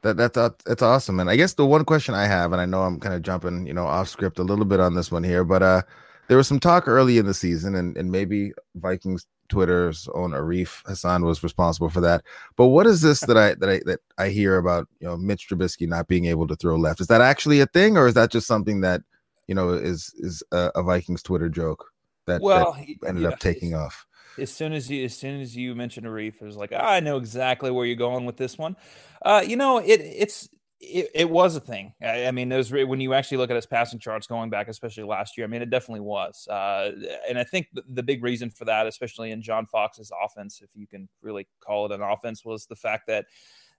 [0.02, 1.20] that that's uh, that's awesome.
[1.20, 3.66] And I guess the one question I have, and I know I'm kind of jumping,
[3.66, 5.82] you know, off script a little bit on this one here, but uh
[6.28, 10.82] there was some talk early in the season, and and maybe Vikings Twitter's own Arif
[10.86, 12.24] Hassan was responsible for that.
[12.56, 15.48] But what is this that I that I that I hear about you know Mitch
[15.48, 17.00] Trubisky not being able to throw left?
[17.00, 19.02] Is that actually a thing, or is that just something that
[19.46, 21.84] you know is is a, a Vikings Twitter joke
[22.26, 24.06] that, well, that ended yeah, up taking off?
[24.38, 27.00] As soon as you as soon as you mentioned Arif, it was like, oh, I
[27.00, 28.76] know exactly where you're going with this one.
[29.24, 30.48] Uh, you know, it it's
[30.82, 31.94] it, it was a thing.
[32.02, 35.04] I, I mean, there's when you actually look at his passing charts going back, especially
[35.04, 35.46] last year.
[35.46, 36.46] I mean, it definitely was.
[36.48, 36.90] Uh,
[37.28, 40.70] and I think the, the big reason for that, especially in John Fox's offense, if
[40.74, 43.26] you can really call it an offense, was the fact that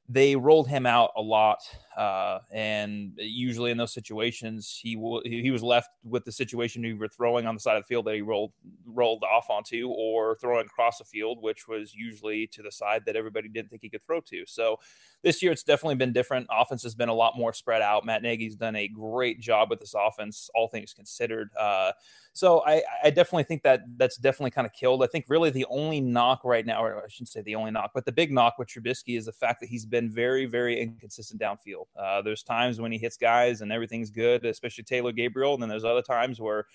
[0.10, 1.60] they rolled him out a lot,
[1.98, 7.08] uh, and usually in those situations, he w- he was left with the situation either
[7.08, 8.52] throwing on the side of the field that he rolled
[8.86, 13.16] rolled off onto, or throwing across the field, which was usually to the side that
[13.16, 14.44] everybody didn't think he could throw to.
[14.46, 14.78] So
[15.24, 16.48] this year, it's definitely been different.
[16.52, 18.06] Offense has been a lot more spread out.
[18.06, 21.50] Matt Nagy's done a great job with this offense, all things considered.
[21.58, 21.94] Uh,
[22.34, 25.04] so I, I definitely think that that's definitely kind of killed.
[25.04, 27.92] I think really the only knock right now, or I shouldn't say the only knock,
[27.94, 31.40] but the big knock with Trubisky is the fact that he's been very, very inconsistent
[31.40, 31.86] downfield.
[31.96, 35.70] Uh, there's times when he hits guys and everything's good, especially Taylor Gabriel, and then
[35.70, 36.66] there's other times where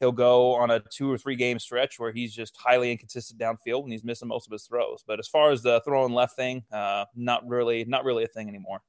[0.00, 3.84] he'll go on a two or three game stretch where he's just highly inconsistent downfield
[3.84, 5.02] and he's missing most of his throws.
[5.06, 8.48] But as far as the throwing left thing, uh, not really, not really a thing
[8.48, 8.82] anymore.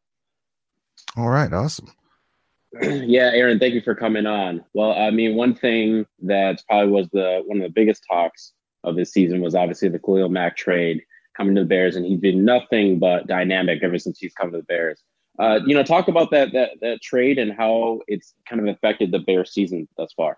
[1.15, 1.89] All right, awesome.
[2.81, 4.63] yeah, Aaron, thank you for coming on.
[4.73, 8.95] Well, I mean, one thing that probably was the one of the biggest talks of
[8.95, 11.01] this season was obviously the Khalil Mack trade
[11.35, 14.57] coming to the Bears, and he's been nothing but dynamic ever since he's come to
[14.57, 15.03] the Bears.
[15.39, 19.11] Uh, you know, talk about that that that trade and how it's kind of affected
[19.11, 20.37] the Bears season thus far.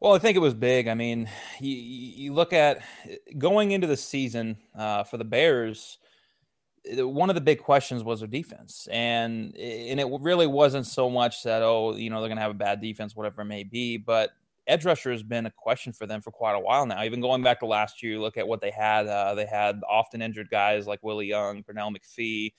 [0.00, 0.88] Well, I think it was big.
[0.88, 1.28] I mean,
[1.60, 2.82] you, you look at
[3.38, 5.98] going into the season uh, for the Bears
[6.90, 11.42] one of the big questions was their defense, and and it really wasn't so much
[11.44, 14.30] that oh you know they're to have a bad defense, whatever it may be, but
[14.66, 17.02] edge rusher has been a question for them for quite a while now.
[17.02, 19.06] Even going back to last year, look at what they had.
[19.06, 22.52] Uh, they had often injured guys like Willie Young, Pernell McPhee.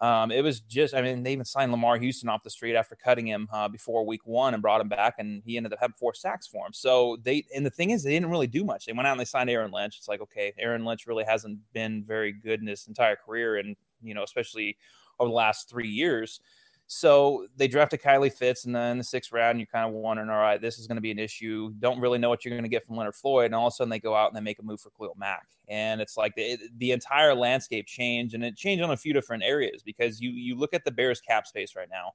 [0.00, 2.96] Um, it was just, I mean, they even signed Lamar Houston off the street after
[2.96, 5.94] cutting him uh, before week one and brought him back, and he ended up having
[5.94, 6.72] four sacks for him.
[6.72, 8.86] So they, and the thing is, they didn't really do much.
[8.86, 9.96] They went out and they signed Aaron Lynch.
[9.98, 13.76] It's like, okay, Aaron Lynch really hasn't been very good in his entire career, and
[14.02, 14.76] you know, especially
[15.20, 16.40] over the last three years.
[16.86, 20.28] So they drafted Kylie Fitts, and then in the sixth round, you're kind of wondering,
[20.28, 21.72] all right, this is going to be an issue.
[21.78, 23.74] Don't really know what you're going to get from Leonard Floyd, and all of a
[23.74, 26.34] sudden they go out and they make a move for Khalil Mack, and it's like
[26.34, 30.30] the, the entire landscape changed, and it changed on a few different areas because you
[30.30, 32.12] you look at the Bears cap space right now,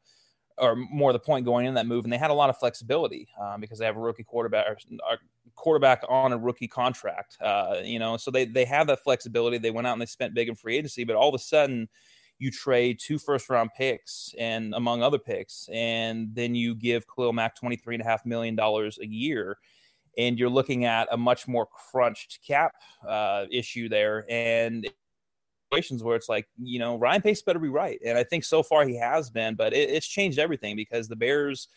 [0.59, 3.27] or more the point going in that move, and they had a lot of flexibility
[3.41, 4.77] um, because they have a rookie quarterback, or,
[5.09, 5.17] or
[5.55, 9.57] quarterback on a rookie contract, uh, you know, so they they have that flexibility.
[9.57, 11.89] They went out and they spent big in free agency, but all of a sudden
[12.39, 17.33] you trade two first round picks and among other picks, and then you give Khalil
[17.33, 19.57] Mack $23.5 million a year.
[20.17, 22.73] And you're looking at a much more crunched cap
[23.07, 24.25] uh, issue there.
[24.29, 24.89] And
[25.69, 27.99] situations where it's like, you know, Ryan Pace better be right.
[28.03, 31.15] And I think so far he has been, but it, it's changed everything because the
[31.15, 31.67] Bears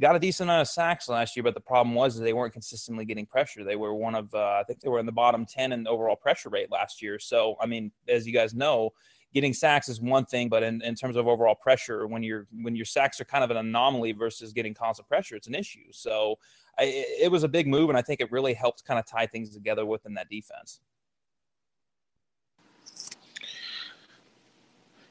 [0.00, 3.04] got a decent amount of sacks last year, but the problem was they weren't consistently
[3.04, 3.64] getting pressure.
[3.64, 6.16] They were one of, uh, I think they were in the bottom 10 in overall
[6.16, 7.18] pressure rate last year.
[7.18, 8.90] So, I mean, as you guys know,
[9.32, 12.74] getting sacks is one thing, but in, in terms of overall pressure, when you're when
[12.74, 15.84] your sacks are kind of an anomaly versus getting constant pressure, it's an issue.
[15.92, 16.38] So
[16.78, 16.84] I,
[17.20, 19.50] it was a big move, and I think it really helped kind of tie things
[19.50, 20.80] together within that defense.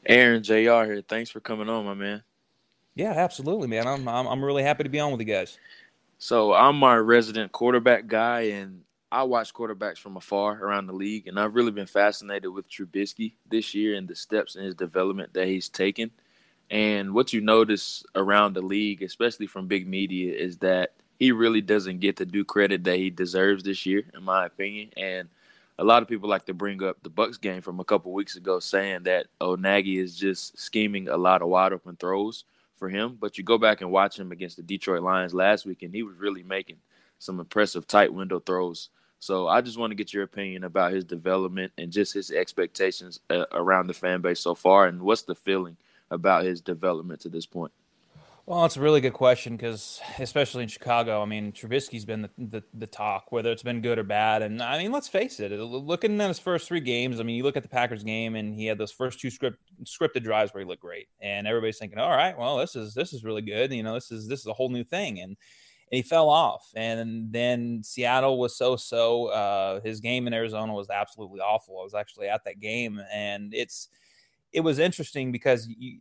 [0.05, 0.53] Aaron Jr.
[0.53, 1.03] here.
[1.07, 2.23] Thanks for coming on, my man.
[2.95, 3.87] Yeah, absolutely, man.
[3.87, 5.57] I'm I'm, I'm really happy to be on with you guys.
[6.17, 11.27] So I'm my resident quarterback guy, and I watch quarterbacks from afar around the league,
[11.27, 15.33] and I've really been fascinated with Trubisky this year and the steps in his development
[15.33, 16.11] that he's taken.
[16.69, 21.61] And what you notice around the league, especially from big media, is that he really
[21.61, 24.91] doesn't get the due credit that he deserves this year, in my opinion.
[24.95, 25.27] And
[25.79, 28.35] a lot of people like to bring up the Bucs game from a couple weeks
[28.35, 32.43] ago, saying that oh is just scheming a lot of wide open throws
[32.77, 33.17] for him.
[33.19, 36.03] But you go back and watch him against the Detroit Lions last week, and he
[36.03, 36.77] was really making
[37.17, 38.89] some impressive tight window throws.
[39.19, 43.19] So I just want to get your opinion about his development and just his expectations
[43.29, 45.77] uh, around the fan base so far, and what's the feeling
[46.09, 47.71] about his development to this point.
[48.45, 52.29] Well, it's a really good question because, especially in Chicago, I mean, Trubisky's been the,
[52.35, 54.41] the, the, talk, whether it's been good or bad.
[54.41, 57.43] And I mean, let's face it, looking at his first three games, I mean, you
[57.43, 60.63] look at the Packers game, and he had those first two script, scripted drives where
[60.63, 63.71] he looked great, and everybody's thinking, all right, well, this is this is really good.
[63.71, 65.37] You know, this is this is a whole new thing, and
[65.91, 66.71] and he fell off.
[66.75, 69.27] And then Seattle was so so.
[69.27, 71.79] Uh, his game in Arizona was absolutely awful.
[71.79, 73.89] I was actually at that game, and it's
[74.51, 75.99] it was interesting because you,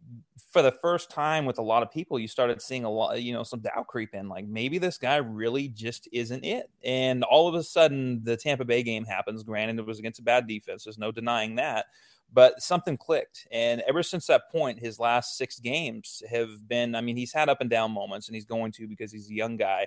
[0.50, 3.32] for the first time with a lot of people, you started seeing a lot, you
[3.32, 4.28] know, some doubt creep in.
[4.28, 6.70] Like maybe this guy really just isn't it.
[6.82, 9.42] And all of a sudden, the Tampa Bay game happens.
[9.42, 10.84] Granted, it was against a bad defense.
[10.84, 11.86] There's no denying that.
[12.32, 13.46] But something clicked.
[13.50, 17.48] And ever since that point, his last six games have been, I mean, he's had
[17.48, 19.86] up and down moments, and he's going to because he's a young guy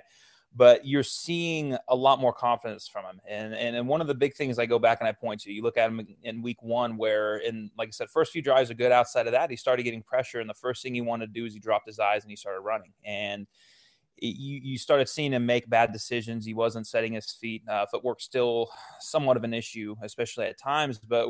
[0.54, 3.20] but you're seeing a lot more confidence from him.
[3.26, 5.52] And, and and one of the big things I go back and I point to,
[5.52, 8.70] you look at him in week one, where in like I said, first few drives
[8.70, 8.92] are good.
[8.92, 11.46] Outside of that, he started getting pressure, and the first thing he wanted to do
[11.46, 12.92] is he dropped his eyes and he started running.
[13.04, 13.46] And
[14.18, 16.44] it, you you started seeing him make bad decisions.
[16.44, 17.62] He wasn't setting his feet.
[17.68, 20.98] Uh, footwork still somewhat of an issue, especially at times.
[20.98, 21.28] But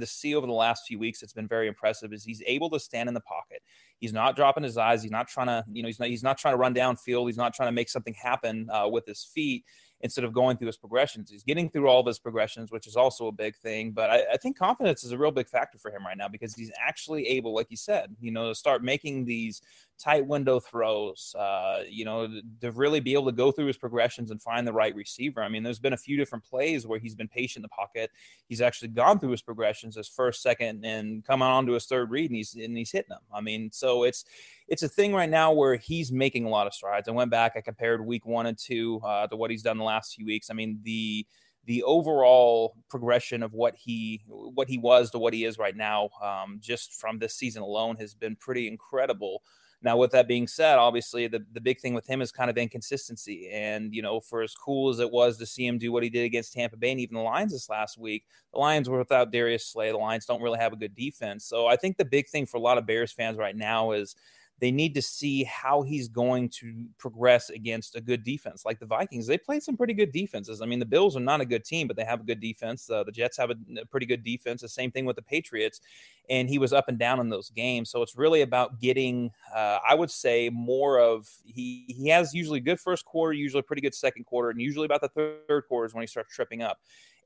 [0.00, 2.80] to see over the last few weeks that's been very impressive is he's able to
[2.80, 3.62] stand in the pocket.
[3.98, 5.02] He's not dropping his eyes.
[5.02, 7.26] He's not trying to, you know, he's not he's not trying to run downfield.
[7.26, 9.64] He's not trying to make something happen uh, with his feet
[10.02, 11.30] instead of going through his progressions.
[11.30, 13.92] He's getting through all of his progressions, which is also a big thing.
[13.92, 16.54] But I, I, think confidence is a real big factor for him right now because
[16.54, 19.62] he's actually able, like you said, you know, to start making these
[19.98, 22.28] tight window throws, uh, you know,
[22.60, 25.42] to really be able to go through his progressions and find the right receiver.
[25.42, 28.10] I mean, there's been a few different plays where he's been patient in the pocket.
[28.48, 32.10] He's actually gone through his progressions, his first, second, and come on to his third
[32.10, 33.22] read, and he's and he's hitting them.
[33.32, 34.24] I mean, so it's
[34.68, 37.08] it's a thing right now where he's making a lot of strides.
[37.08, 39.84] I went back, I compared week one and two uh, to what he's done the
[39.84, 40.50] last few weeks.
[40.50, 41.26] I mean, the
[41.64, 46.10] the overall progression of what he what he was to what he is right now,
[46.22, 49.42] um, just from this season alone, has been pretty incredible.
[49.82, 52.56] Now, with that being said, obviously the, the big thing with him is kind of
[52.56, 53.50] inconsistency.
[53.50, 56.10] And, you know, for as cool as it was to see him do what he
[56.10, 59.32] did against Tampa Bay and even the Lions this last week, the Lions were without
[59.32, 59.90] Darius Slay.
[59.90, 61.44] The Lions don't really have a good defense.
[61.44, 64.14] So I think the big thing for a lot of Bears fans right now is
[64.62, 68.86] they need to see how he's going to progress against a good defense like the
[68.86, 69.26] Vikings.
[69.26, 70.62] They played some pretty good defenses.
[70.62, 72.88] I mean, the Bills are not a good team, but they have a good defense.
[72.88, 74.62] Uh, the Jets have a, a, pretty good defense.
[74.62, 75.80] The same thing with the Patriots.
[76.30, 77.90] And he was up and down in those games.
[77.90, 82.60] So it's really about getting, uh, I would say, more of he he has usually
[82.60, 85.08] good first quarter, usually pretty good second quarter, and usually about the
[85.48, 86.78] third quarter is when he starts tripping up.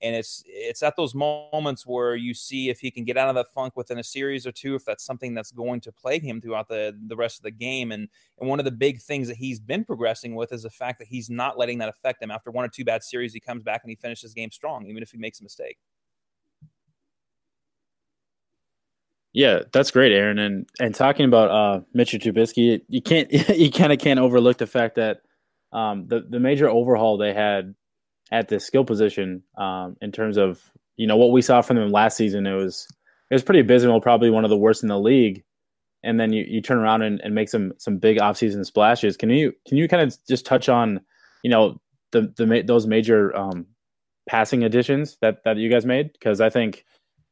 [0.03, 3.35] And it's it's at those moments where you see if he can get out of
[3.37, 6.41] that funk within a series or two if that's something that's going to plague him
[6.41, 7.93] throughout the the rest of the game.
[7.93, 10.99] And and one of the big things that he's been progressing with is the fact
[10.99, 12.31] that he's not letting that affect him.
[12.31, 15.03] After one or two bad series he comes back and he finishes game strong even
[15.03, 15.79] if he makes a mistake
[19.37, 20.39] Yeah, that's great, Aaron.
[20.39, 24.67] And and talking about uh, Mitchell Trubisky, you can't you kind of can't overlook the
[24.67, 25.19] fact that
[25.75, 27.75] um, the the major overhaul they had
[28.33, 30.63] at the skill position um, in terms of
[30.97, 32.47] you know what we saw from them last season.
[32.47, 32.89] It was
[33.31, 35.45] it was pretty abysmal, probably one of the worst in the league.
[36.03, 39.19] And then you, you turn around and, and make some some big offseason splashes.
[39.19, 41.03] Can you can you kind of just touch on
[41.43, 41.79] you know
[42.13, 43.67] the the those major um,
[44.27, 46.15] passing additions that that you guys made?
[46.15, 46.87] Because I think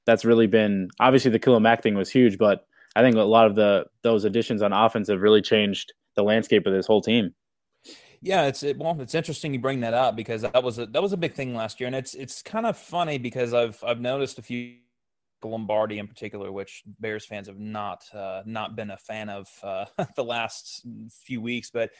[0.06, 3.46] that's really been obviously the Khalil Mack thing was huge, but I think a lot
[3.46, 7.34] of the those additions on offense have really changed the landscape of this whole team.
[8.20, 11.02] Yeah, it's it, well, it's interesting you bring that up because that was a that
[11.02, 14.00] was a big thing last year, and it's it's kind of funny because I've I've
[14.00, 14.76] noticed a few
[15.44, 19.84] Lombardi in particular, which Bears fans have not uh, not been a fan of uh,
[20.16, 21.90] the last few weeks, but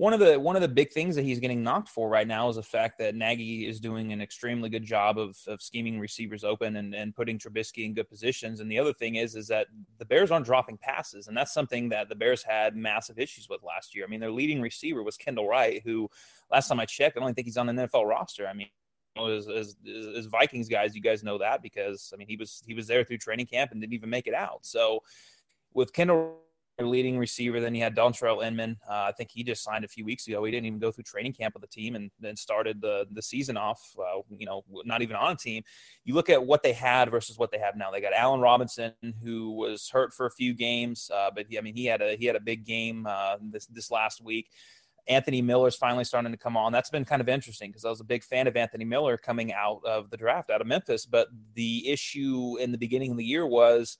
[0.00, 2.48] one of the one of the big things that he's getting knocked for right now
[2.48, 6.42] is the fact that Nagy is doing an extremely good job of, of scheming receivers
[6.42, 8.60] open and, and putting Trubisky in good positions.
[8.60, 9.66] And the other thing is is that
[9.98, 13.62] the Bears aren't dropping passes, and that's something that the Bears had massive issues with
[13.62, 14.06] last year.
[14.06, 16.08] I mean, their leading receiver was Kendall Wright, who
[16.50, 18.46] last time I checked, I don't think he's on an NFL roster.
[18.46, 18.68] I mean,
[19.18, 19.76] as, as,
[20.16, 23.04] as, Vikings guys, you guys know that because I mean he was he was there
[23.04, 24.60] through training camp and didn't even make it out.
[24.62, 25.02] So
[25.74, 26.38] with Kendall
[26.86, 27.60] leading receiver.
[27.60, 28.76] Then you had Dontrelle Inman.
[28.88, 30.44] Uh, I think he just signed a few weeks ago.
[30.44, 33.22] He didn't even go through training camp with the team and then started the the
[33.22, 33.80] season off.
[33.98, 35.62] Uh, you know, not even on a team.
[36.04, 37.90] You look at what they had versus what they have now.
[37.90, 41.60] They got Allen Robinson, who was hurt for a few games, uh, but he, I
[41.60, 44.50] mean, he had a he had a big game uh, this this last week.
[45.08, 46.72] Anthony Miller's finally starting to come on.
[46.72, 49.52] That's been kind of interesting because I was a big fan of Anthony Miller coming
[49.52, 51.06] out of the draft out of Memphis.
[51.06, 53.98] But the issue in the beginning of the year was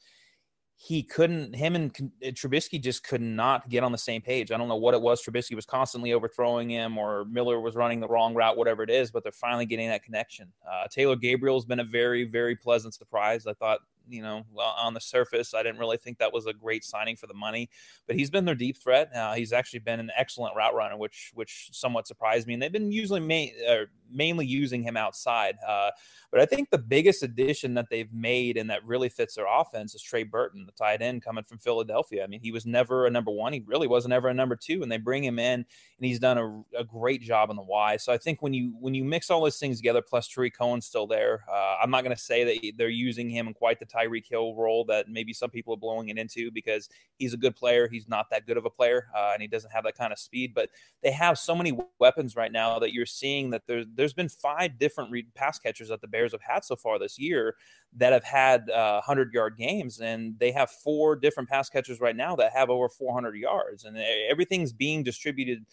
[0.83, 4.51] he couldn't him and Trubisky just could not get on the same page.
[4.51, 5.23] I don't know what it was.
[5.23, 9.11] Trubisky was constantly overthrowing him, or Miller was running the wrong route, whatever it is.
[9.11, 10.51] But they're finally getting that connection.
[10.67, 13.47] Uh, Taylor Gabriel's been a very, very pleasant surprise.
[13.47, 13.81] I thought
[14.11, 17.27] you know, on the surface, I didn't really think that was a great signing for
[17.27, 17.71] the money,
[18.07, 19.15] but he's been their deep threat.
[19.15, 22.55] Uh, he's actually been an excellent route runner, which which somewhat surprised me.
[22.55, 25.57] And they've been usually main, uh, mainly using him outside.
[25.67, 25.91] Uh,
[26.31, 29.95] but I think the biggest addition that they've made and that really fits their offense
[29.95, 32.23] is Trey Burton, the tight end coming from Philadelphia.
[32.23, 33.53] I mean, he was never a number one.
[33.53, 35.67] He really wasn't ever a number two, and they bring him in, and
[35.99, 37.97] he's done a, a great job on the Y.
[37.97, 40.87] So I think when you when you mix all those things together, plus Tarik Cohen's
[40.87, 43.87] still there, uh, I'm not going to say that they're using him in quite the
[44.01, 46.89] Tyreek Hill role that maybe some people are blowing it into because
[47.19, 47.89] he's a good player.
[47.89, 50.19] He's not that good of a player, uh, and he doesn't have that kind of
[50.19, 50.55] speed.
[50.55, 50.71] But
[51.03, 54.79] they have so many weapons right now that you're seeing that there's there's been five
[54.79, 57.57] different re- pass catchers that the Bears have had so far this year
[57.97, 62.17] that have had uh, 100 yard games, and they have four different pass catchers right
[62.17, 63.97] now that have over 400 yards, and
[64.31, 65.65] everything's being distributed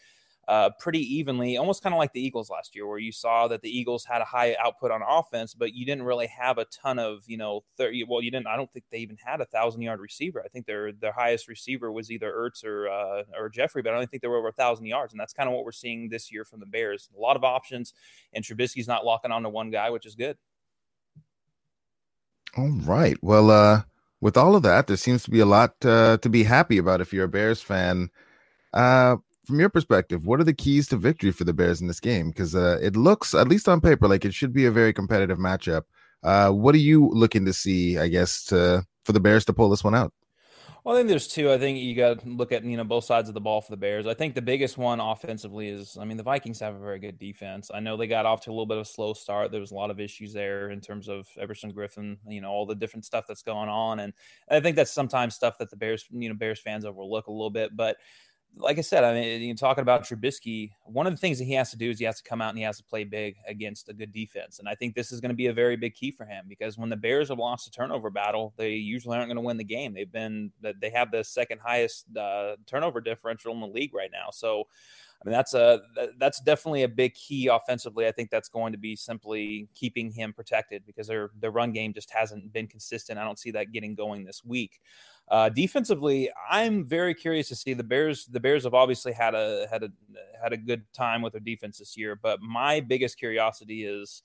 [0.47, 3.61] uh, pretty evenly, almost kind of like the Eagles last year, where you saw that
[3.61, 6.99] the Eagles had a high output on offense, but you didn't really have a ton
[6.99, 8.05] of, you know, 30.
[8.05, 8.47] Well, you didn't.
[8.47, 10.41] I don't think they even had a thousand yard receiver.
[10.43, 13.97] I think their their highest receiver was either Ertz or uh, or Jeffery, but I
[13.97, 16.07] don't think they were over a thousand yards, and that's kind of what we're seeing
[16.07, 17.09] this year from the Bears.
[17.17, 17.93] A lot of options,
[18.31, 20.37] and Trubisky's not locking on to one guy, which is good.
[22.55, 23.17] All right.
[23.21, 23.81] Well, uh,
[24.21, 27.01] with all of that, there seems to be a lot uh, to be happy about
[27.01, 28.09] if you're a Bears fan.
[28.73, 29.17] Uh,
[29.47, 32.29] from your perspective, what are the keys to victory for the Bears in this game?
[32.29, 35.39] Because uh, it looks, at least on paper, like it should be a very competitive
[35.39, 35.83] matchup.
[36.21, 39.69] Uh, what are you looking to see, I guess, to for the Bears to pull
[39.69, 40.11] this one out?
[40.83, 41.51] Well, I think there's two.
[41.51, 43.71] I think you got to look at you know both sides of the ball for
[43.71, 44.07] the Bears.
[44.07, 47.19] I think the biggest one offensively is, I mean, the Vikings have a very good
[47.19, 47.69] defense.
[47.73, 49.51] I know they got off to a little bit of a slow start.
[49.51, 52.65] There was a lot of issues there in terms of Everson Griffen, you know, all
[52.65, 54.13] the different stuff that's going on, and
[54.49, 57.49] I think that's sometimes stuff that the Bears, you know, Bears fans overlook a little
[57.49, 57.97] bit, but
[58.55, 61.53] like I said, I mean, you talking about Trubisky, one of the things that he
[61.53, 63.35] has to do is he has to come out and he has to play big
[63.47, 64.59] against a good defense.
[64.59, 66.77] And I think this is going to be a very big key for him because
[66.77, 69.63] when the Bears have lost a turnover battle, they usually aren't going to win the
[69.63, 69.93] game.
[69.93, 74.29] They've been, they have the second highest uh, turnover differential in the league right now.
[74.31, 74.67] So,
[75.19, 75.81] I mean, that's a
[76.19, 78.05] that's definitely a big key offensively.
[78.07, 81.93] I think that's going to be simply keeping him protected because their their run game
[81.93, 83.17] just hasn't been consistent.
[83.17, 84.79] I don't see that getting going this week.
[85.29, 88.27] Uh, defensively, I'm very curious to see the Bears.
[88.27, 89.89] The Bears have obviously had a had a
[90.41, 94.21] had a good time with their defense this year, but my biggest curiosity is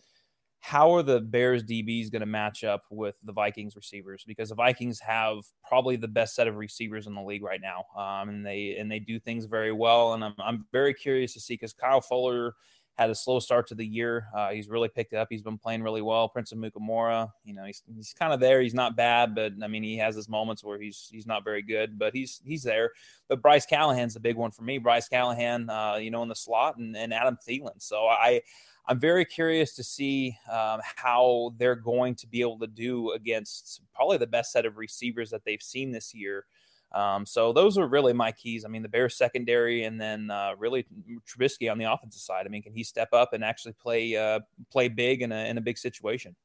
[0.62, 4.22] how are the Bears DBs going to match up with the Vikings receivers?
[4.24, 5.38] Because the Vikings have
[5.68, 8.90] probably the best set of receivers in the league right now, um, and they and
[8.90, 10.14] they do things very well.
[10.14, 12.54] And I'm I'm very curious to see because Kyle Fuller
[12.94, 14.28] had a slow start to the year.
[14.36, 15.26] Uh, he's really picked up.
[15.30, 16.28] He's been playing really well.
[16.28, 18.60] Prince Amukamara, you know, he's, he's kind of there.
[18.60, 21.62] He's not bad, but I mean, he has his moments where he's he's not very
[21.62, 22.92] good, but he's he's there.
[23.28, 24.78] But Bryce Callahan's the big one for me.
[24.78, 27.82] Bryce Callahan, uh, you know, in the slot, and, and Adam Thielen.
[27.82, 28.42] So I.
[28.86, 33.80] I'm very curious to see um, how they're going to be able to do against
[33.94, 36.46] probably the best set of receivers that they've seen this year.
[36.92, 38.64] Um, so those are really my keys.
[38.64, 40.84] I mean, the Bears secondary, and then uh, really
[41.26, 42.44] Trubisky on the offensive side.
[42.44, 45.56] I mean, can he step up and actually play uh, play big in a in
[45.56, 46.36] a big situation?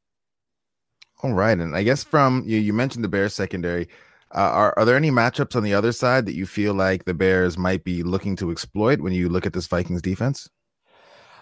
[1.23, 3.89] All right, and I guess from you, you mentioned the Bears secondary.
[4.33, 7.13] Uh, are are there any matchups on the other side that you feel like the
[7.13, 10.49] Bears might be looking to exploit when you look at this Vikings defense?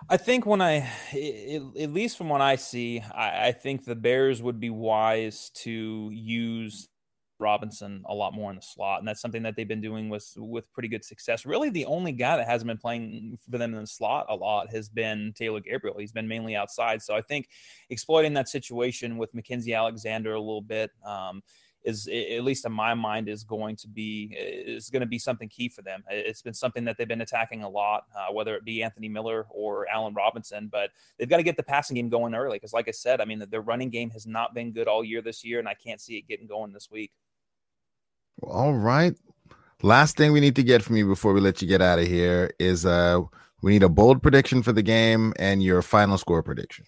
[0.07, 4.59] I think when I, at least from what I see, I, think the Bears would
[4.59, 6.89] be wise to use
[7.39, 10.31] Robinson a lot more in the slot, and that's something that they've been doing with
[10.37, 11.45] with pretty good success.
[11.45, 14.71] Really, the only guy that hasn't been playing for them in the slot a lot
[14.71, 15.97] has been Taylor Gabriel.
[15.97, 17.49] He's been mainly outside, so I think
[17.89, 20.91] exploiting that situation with Mackensie Alexander a little bit.
[21.05, 21.41] Um,
[21.85, 25.47] is at least in my mind is going to be is going to be something
[25.47, 26.03] key for them.
[26.09, 29.45] It's been something that they've been attacking a lot, uh, whether it be Anthony Miller
[29.49, 30.67] or Allen Robinson.
[30.71, 33.25] But they've got to get the passing game going early because, like I said, I
[33.25, 36.01] mean their running game has not been good all year this year, and I can't
[36.01, 37.11] see it getting going this week.
[38.41, 39.15] All right.
[39.81, 42.07] Last thing we need to get from you before we let you get out of
[42.07, 43.21] here is uh
[43.61, 46.85] we need a bold prediction for the game and your final score prediction.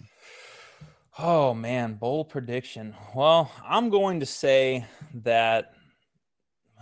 [1.20, 2.96] Oh man, bold prediction.
[3.16, 4.86] Well, I'm going to say
[5.24, 5.74] that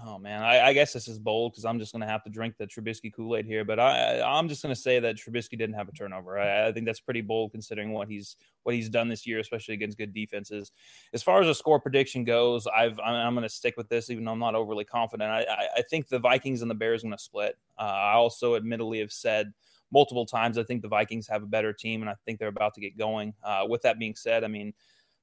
[0.06, 2.30] oh man, I, I guess this is bold because I'm just going to have to
[2.30, 3.64] drink the Trubisky Kool Aid here.
[3.64, 6.38] But I, I'm just going to say that Trubisky didn't have a turnover.
[6.38, 9.74] I, I, think that's pretty bold considering what he's what he's done this year, especially
[9.74, 10.72] against good defenses.
[11.14, 14.26] As far as a score prediction goes, I've I'm, going to stick with this, even
[14.26, 15.32] though I'm not overly confident.
[15.32, 15.46] I,
[15.78, 17.58] I, think the Vikings and the Bears are going to split.
[17.80, 19.54] Uh, I also, admittedly, have said
[19.92, 22.74] multiple times I think the Vikings have a better team, and I think they're about
[22.76, 23.34] to get going.
[23.44, 24.74] Uh, with that being said, I mean.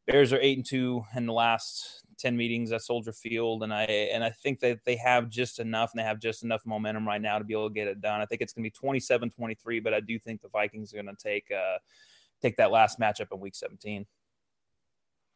[0.08, 3.62] Bears are eight and two in the last 10 meetings at Soldier Field.
[3.62, 6.62] And I and I think that they have just enough and they have just enough
[6.64, 8.20] momentum right now to be able to get it done.
[8.20, 11.14] I think it's gonna be 27 23, but I do think the Vikings are gonna
[11.16, 11.78] take uh
[12.40, 14.06] take that last matchup in week 17.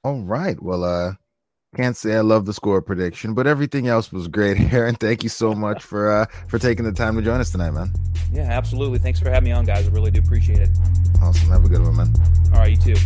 [0.05, 0.61] All right.
[0.62, 1.14] Well, uh
[1.74, 4.58] can't say I love the score prediction, but everything else was great.
[4.72, 7.72] Aaron, thank you so much for uh for taking the time to join us tonight,
[7.72, 7.90] man.
[8.32, 8.98] Yeah, absolutely.
[8.98, 9.86] Thanks for having me on, guys.
[9.86, 10.70] I really do appreciate it.
[11.22, 11.48] Awesome.
[11.50, 12.14] Have a good one, man.
[12.52, 13.00] All right, you too.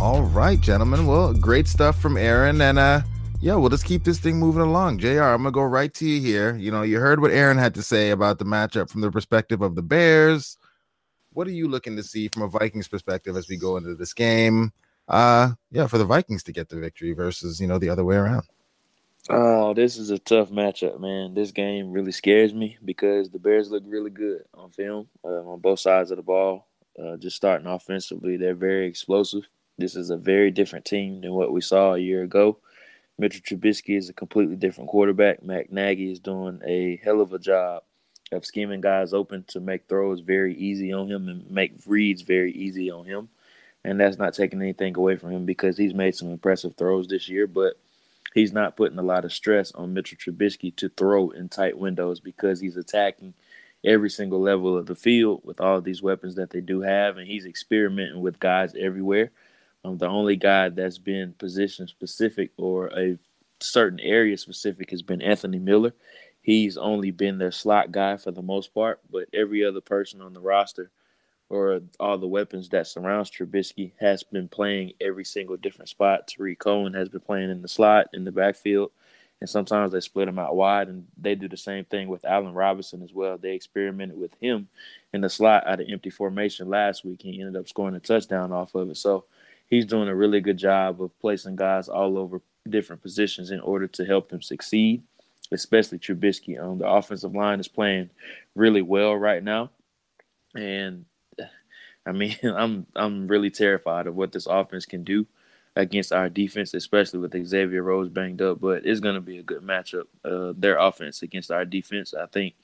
[0.00, 1.06] All right, gentlemen.
[1.06, 2.60] Well, great stuff from Aaron.
[2.60, 3.02] And uh
[3.40, 4.98] yeah, we'll just keep this thing moving along.
[4.98, 6.56] JR, I'm gonna go right to you here.
[6.56, 9.60] You know, you heard what Aaron had to say about the matchup from the perspective
[9.60, 10.56] of the Bears.
[11.36, 14.14] What are you looking to see from a Vikings perspective as we go into this
[14.14, 14.72] game?
[15.06, 18.16] Uh yeah, for the Vikings to get the victory versus, you know, the other way
[18.16, 18.44] around.
[19.28, 21.34] Oh, this is a tough matchup, man.
[21.34, 25.60] This game really scares me because the Bears look really good on film uh, on
[25.60, 26.68] both sides of the ball.
[26.98, 29.46] Uh, just starting offensively, they're very explosive.
[29.76, 32.60] This is a very different team than what we saw a year ago.
[33.18, 35.42] Mitchell Trubisky is a completely different quarterback.
[35.42, 37.82] Matt Nagy is doing a hell of a job
[38.32, 42.52] of scheming guys open to make throws very easy on him and make reads very
[42.52, 43.28] easy on him.
[43.84, 47.28] And that's not taking anything away from him because he's made some impressive throws this
[47.28, 47.78] year, but
[48.34, 52.18] he's not putting a lot of stress on Mitchell Trubisky to throw in tight windows
[52.18, 53.32] because he's attacking
[53.84, 57.28] every single level of the field with all these weapons that they do have, and
[57.28, 59.30] he's experimenting with guys everywhere.
[59.84, 63.16] Um, the only guy that's been position specific or a
[63.60, 65.92] certain area specific has been Anthony Miller.
[66.46, 70.32] He's only been their slot guy for the most part, but every other person on
[70.32, 70.92] the roster
[71.48, 76.28] or all the weapons that surrounds Trubisky has been playing every single different spot.
[76.28, 78.92] Tarik Cohen has been playing in the slot, in the backfield,
[79.40, 82.54] and sometimes they split him out wide, and they do the same thing with Allen
[82.54, 83.36] Robinson as well.
[83.36, 84.68] They experimented with him
[85.12, 87.22] in the slot out of empty formation last week.
[87.22, 88.98] He ended up scoring a touchdown off of it.
[88.98, 89.24] So
[89.66, 93.88] he's doing a really good job of placing guys all over different positions in order
[93.88, 95.02] to help them succeed,
[95.52, 96.60] especially Trubisky.
[96.62, 98.10] Um, the offensive line is playing
[98.54, 99.70] really well right now,
[100.54, 101.04] and
[102.06, 105.26] I mean, I'm I'm really terrified of what this offense can do
[105.74, 108.60] against our defense, especially with Xavier Rose banged up.
[108.60, 110.06] But it's going to be a good matchup.
[110.24, 112.54] Uh, their offense against our defense, I think.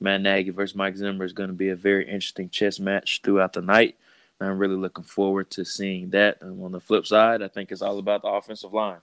[0.00, 3.52] Matt Nagy versus Mike Zimmer is going to be a very interesting chess match throughout
[3.52, 3.96] the night.
[4.40, 6.38] I'm really looking forward to seeing that.
[6.42, 9.00] And on the flip side, I think it's all about the offensive line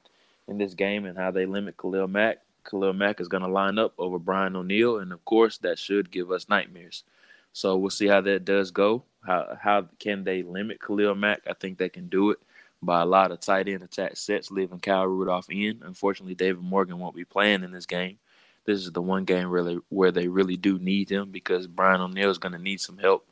[0.48, 2.40] in this game and how they limit Khalil Mack.
[2.64, 6.12] Khalil Mack is going to line up over Brian O'Neill, and of course, that should
[6.12, 7.04] give us nightmares.
[7.54, 9.04] So we'll see how that does go.
[9.26, 11.42] How how can they limit Khalil Mack?
[11.48, 12.40] I think they can do it
[12.82, 15.82] by a lot of tight end attack sets, leaving Kyle Rudolph in.
[15.84, 18.18] Unfortunately, David Morgan won't be playing in this game.
[18.66, 22.30] This is the one game really where they really do need him because Brian O'Neill
[22.30, 23.28] is going to need some help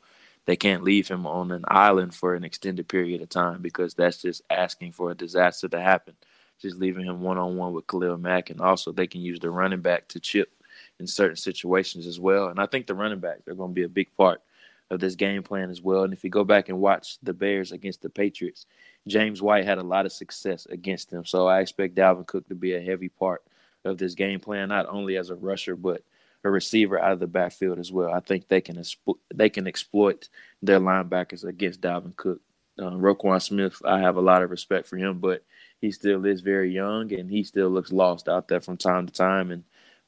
[0.46, 4.22] they can't leave him on an island for an extended period of time because that's
[4.22, 6.14] just asking for a disaster to happen.
[6.60, 9.50] Just leaving him one on one with Khalil Mack, and also they can use the
[9.50, 10.50] running back to chip
[10.98, 12.48] in certain situations as well.
[12.48, 14.42] And I think the running backs are going to be a big part
[14.90, 16.04] of this game plan as well.
[16.04, 18.66] And if you go back and watch the Bears against the Patriots,
[19.06, 21.24] James White had a lot of success against them.
[21.24, 23.42] So I expect Dalvin Cook to be a heavy part
[23.84, 26.02] of this game plan, not only as a rusher, but
[26.44, 28.12] a receiver out of the backfield as well.
[28.12, 28.82] I think they can
[29.34, 30.28] they can exploit
[30.62, 32.40] their linebackers against Dalvin Cook.
[32.78, 35.44] Uh, Roquan Smith, I have a lot of respect for him, but
[35.80, 39.12] he still is very young and he still looks lost out there from time to
[39.12, 39.50] time.
[39.50, 39.64] And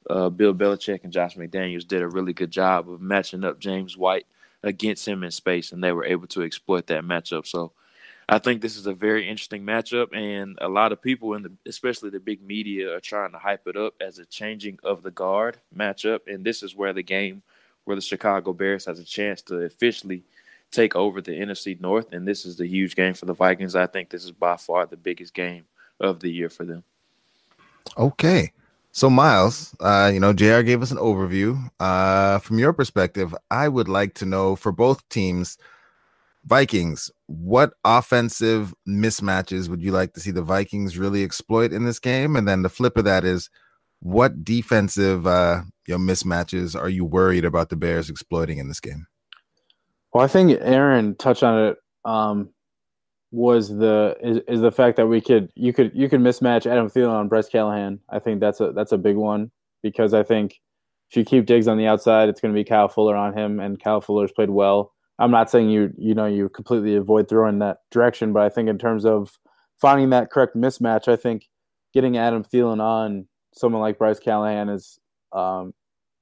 [0.08, 3.96] uh, Bill Belichick and Josh McDaniels did a really good job of matching up James
[3.96, 4.26] White
[4.62, 7.46] against him in space, and they were able to exploit that matchup.
[7.46, 7.72] So
[8.28, 11.52] I think this is a very interesting matchup, and a lot of people in the,
[11.66, 15.10] especially the big media, are trying to hype it up as a changing of the
[15.10, 16.20] guard matchup.
[16.26, 17.42] And this is where the game,
[17.84, 20.22] where the Chicago Bears has a chance to officially
[20.72, 23.76] take over the NFC North, and this is the huge game for the Vikings.
[23.76, 25.64] I think this is by far the biggest game
[26.00, 26.82] of the year for them.
[27.96, 28.52] Okay.
[28.90, 31.70] So Myles, uh, you know, JR gave us an overview.
[31.80, 35.58] Uh, from your perspective, I would like to know for both teams–
[36.44, 42.00] Vikings, what offensive mismatches would you like to see the Vikings really exploit in this
[42.00, 42.34] game?
[42.34, 43.48] And then the flip of that is
[44.00, 48.80] what defensive uh, you know, mismatches are you worried about the Bears exploiting in this
[48.80, 49.06] game?
[50.12, 52.50] Well, I think Aaron touched on it um,
[53.30, 56.88] was the is, is the fact that we could you could you could mismatch Adam
[56.88, 58.00] Thielen on Bryce Callahan.
[58.10, 59.50] I think that's a that's a big one
[59.82, 60.60] because I think
[61.10, 63.60] if you keep Diggs on the outside, it's going to be Kyle Fuller on him,
[63.60, 64.92] and Kyle Fuller's played well.
[65.18, 68.68] I'm not saying you you know you completely avoid throwing that direction, but I think
[68.68, 69.38] in terms of
[69.80, 71.48] finding that correct mismatch, I think
[71.94, 74.98] getting Adam Thielen on someone like Bryce Callahan is
[75.32, 75.72] um,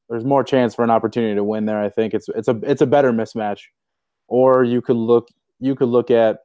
[0.09, 1.81] there's more chance for an opportunity to win there.
[1.81, 3.63] I think it's it's a it's a better mismatch,
[4.31, 5.29] or you could look
[5.59, 6.39] you could look at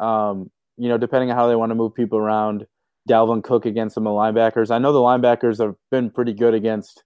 [0.00, 2.66] um, you know depending on how they want to move people around.
[3.08, 4.72] Dalvin Cook against some of the linebackers.
[4.72, 7.04] I know the linebackers have been pretty good against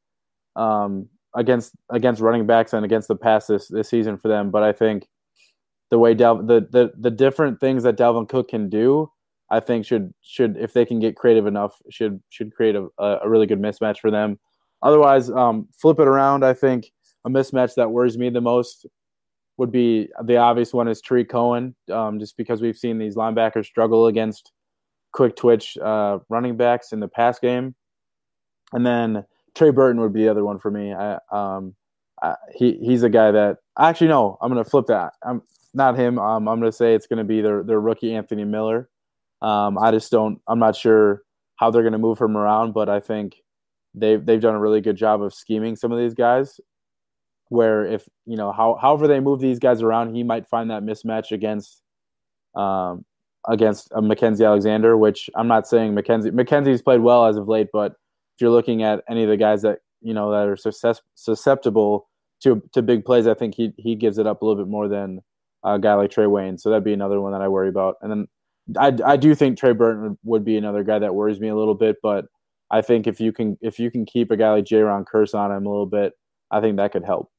[0.56, 4.62] um, against against running backs and against the pass this, this season for them, but
[4.62, 5.08] I think
[5.90, 9.10] the way Dal the, the the different things that Dalvin Cook can do,
[9.50, 13.28] I think should should if they can get creative enough, should should create a, a
[13.28, 14.38] really good mismatch for them.
[14.82, 16.44] Otherwise, um, flip it around.
[16.44, 16.90] I think
[17.26, 18.86] a mismatch that worries me the most
[19.60, 23.66] would be the obvious one is Tarik Cohen, um, just because we've seen these linebackers
[23.66, 24.52] struggle against
[25.12, 27.74] quick twitch uh, running backs in the pass game,
[28.72, 29.22] and then
[29.54, 30.94] Trey Burton would be the other one for me.
[30.94, 31.74] I, um,
[32.22, 35.12] I, he he's a guy that actually no, I'm gonna flip that.
[35.22, 35.42] I'm
[35.74, 36.18] not him.
[36.18, 38.88] Um, I'm gonna say it's gonna be their their rookie Anthony Miller.
[39.42, 40.40] Um, I just don't.
[40.48, 41.20] I'm not sure
[41.56, 43.36] how they're gonna move him around, but I think
[43.94, 46.58] they've they've done a really good job of scheming some of these guys.
[47.50, 50.82] Where if you know how however they move these guys around, he might find that
[50.82, 51.82] mismatch against
[52.54, 53.04] um,
[53.48, 57.68] against uh, Mackensie Alexander, which I'm not saying Mackensie Mackensie's played well as of late,
[57.72, 60.56] but if you're looking at any of the guys that you know that are
[61.14, 62.08] susceptible
[62.42, 64.88] to to big plays, I think he he gives it up a little bit more
[64.88, 65.20] than
[65.64, 66.58] a guy like Trae Wayne.
[66.58, 67.96] So that'd be another one that I worry about.
[68.00, 68.28] And then
[68.78, 71.74] I I do think Trey Burton would be another guy that worries me a little
[71.74, 72.26] bit, but
[72.70, 75.50] I think if you can if you can keep a guy like Jayron Kearse on
[75.50, 76.12] him a little bit,
[76.50, 77.30] I think that could help.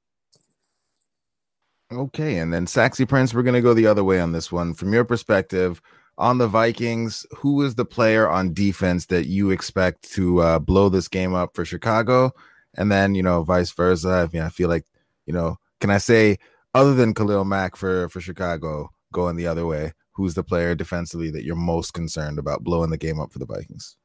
[1.92, 4.74] Okay, and then Saxy Prince, we're gonna go the other way on this one.
[4.74, 5.82] From your perspective,
[6.18, 10.88] on the Vikings, who is the player on defense that you expect to uh, blow
[10.88, 12.32] this game up for Chicago?
[12.76, 14.10] And then, you know, vice versa.
[14.10, 14.86] I mean, I feel like,
[15.26, 16.38] you know, can I say
[16.74, 21.32] other than Khalil Mack for for Chicago going the other way, who's the player defensively
[21.32, 23.98] that you're most concerned about blowing the game up for the Vikings?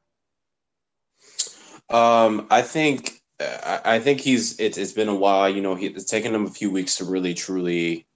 [1.90, 5.48] Um, I think I think he's it's, it's been a while.
[5.48, 8.06] You know, he, it's taken him a few weeks to really truly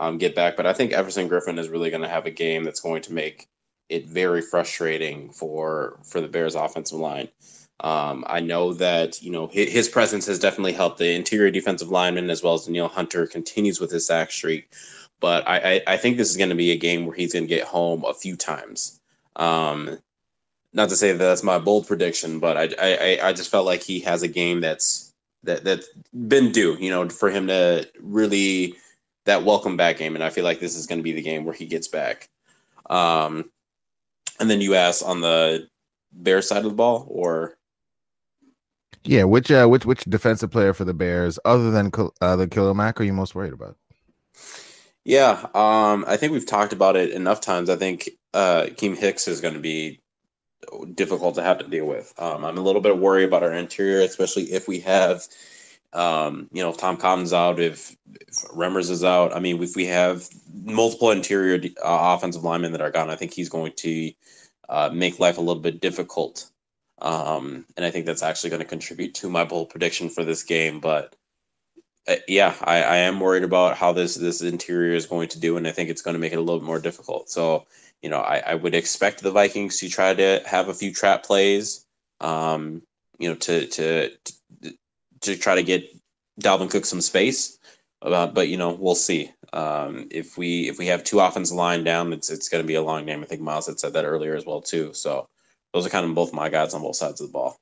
[0.00, 0.56] um, get back.
[0.56, 3.12] But I think Everson Griffen is really going to have a game that's going to
[3.12, 3.48] make
[3.88, 7.28] it very frustrating for for the Bears offensive line.
[7.80, 11.90] Um, I know that you know his, his, presence has definitely helped the interior defensive
[11.90, 14.72] lineman as well as Danielle Hunter continues with his sack streak.
[15.20, 17.44] But I, I, I think this is going to be a game where he's going
[17.44, 19.00] to get home a few times.
[19.36, 19.98] Um,
[20.74, 23.82] not to say that that's my bold prediction, but I, I, I just felt like
[23.82, 25.12] he has a game that's
[25.44, 25.88] that that's
[26.28, 28.74] been due, you know, for him to really
[29.24, 31.44] that welcome back game, and I feel like this is going to be the game
[31.44, 32.28] where he gets back.
[32.90, 33.50] Um,
[34.40, 35.68] and then you ask on the
[36.12, 37.56] Bears side of the ball, or
[39.04, 42.74] yeah, which uh, which which defensive player for the Bears, other than uh, the Khalil
[42.74, 43.76] Mack, are you most worried about?
[45.04, 47.68] Yeah, um, I think we've talked about it enough times.
[47.68, 50.00] I think uh, Akiem Hicks is going to be
[50.94, 52.12] difficult to have to deal with.
[52.18, 55.26] Um, I'm a little bit worried about our interior, especially if we have
[55.94, 59.76] um, you know, if Tom Compton's out, if, if Remmers is out, I mean, if
[59.76, 60.28] we have
[60.64, 64.12] multiple interior uh, offensive linemen that are gone, I think he's going to
[64.68, 66.50] uh, make life a little bit difficult.
[67.00, 70.42] Um, and I think that's actually going to contribute to my bold prediction for this
[70.42, 70.80] game.
[70.80, 71.14] But
[72.08, 75.56] uh, yeah, I, I, am worried about how this this interior is going to do,
[75.56, 77.30] and I think it's going to make it a little bit more difficult.
[77.30, 77.66] So,
[78.04, 81.24] you know, I, I would expect the Vikings to try to have a few trap
[81.24, 81.86] plays.
[82.20, 82.82] Um,
[83.18, 84.10] you know, to to
[85.22, 85.90] to try to get
[86.38, 87.58] Dalvin Cook some space.
[88.02, 89.30] Uh, but you know, we'll see.
[89.54, 92.74] Um, if we if we have two offensive line down, it's it's going to be
[92.74, 93.22] a long game.
[93.22, 94.92] I think Myles had said that earlier as well too.
[94.92, 95.26] So
[95.72, 97.56] those are kind of both my guys on both sides of the ball.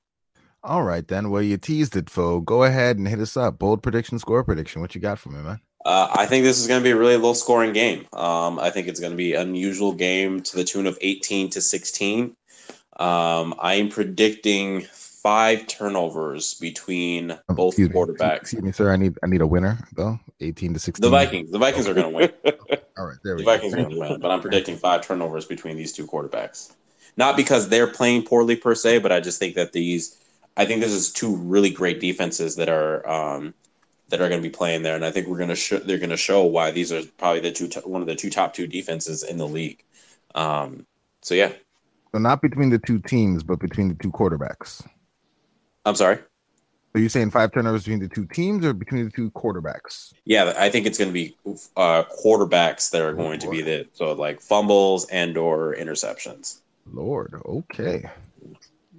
[0.64, 1.30] All right, then.
[1.30, 2.40] Well, you teased it, Fo.
[2.40, 3.60] Go ahead and hit us up.
[3.60, 4.80] Bold prediction, score prediction.
[4.80, 5.60] What you got for me, man?
[5.92, 8.06] Uh, I think this is going to be a really low scoring game.
[8.14, 11.50] Um, I think it's going to be an unusual game to the tune of 18
[11.50, 12.34] to 16.
[12.98, 18.20] Um, I am predicting five turnovers between um, both excuse quarterbacks.
[18.20, 18.90] Me, excuse me, sir.
[18.90, 20.18] I need I need a winner though.
[20.40, 21.02] Eighteen to sixteen.
[21.02, 21.50] The Vikings.
[21.50, 22.32] The Vikings are going to win.
[22.98, 23.52] All right, there we the go.
[23.52, 26.74] Vikings are going to win, but I'm predicting five turnovers between these two quarterbacks.
[27.16, 30.18] Not because they're playing poorly per se, but I just think that these.
[30.56, 33.54] I think this is two really great defenses that are um,
[34.12, 35.96] that are going to be playing there, and I think we're going to show they're
[35.96, 38.66] going to show why these are probably the two one of the two top two
[38.66, 39.82] defenses in the league.
[40.34, 40.86] Um,
[41.22, 41.52] so yeah.
[42.12, 44.86] So not between the two teams, but between the two quarterbacks.
[45.86, 46.18] I'm sorry.
[46.94, 50.12] Are you saying five turnovers between the two teams or between the two quarterbacks?
[50.26, 51.34] Yeah, I think it's going to be
[51.74, 56.60] uh, quarterbacks that are going to be the so like fumbles and or interceptions.
[56.92, 58.10] Lord, okay.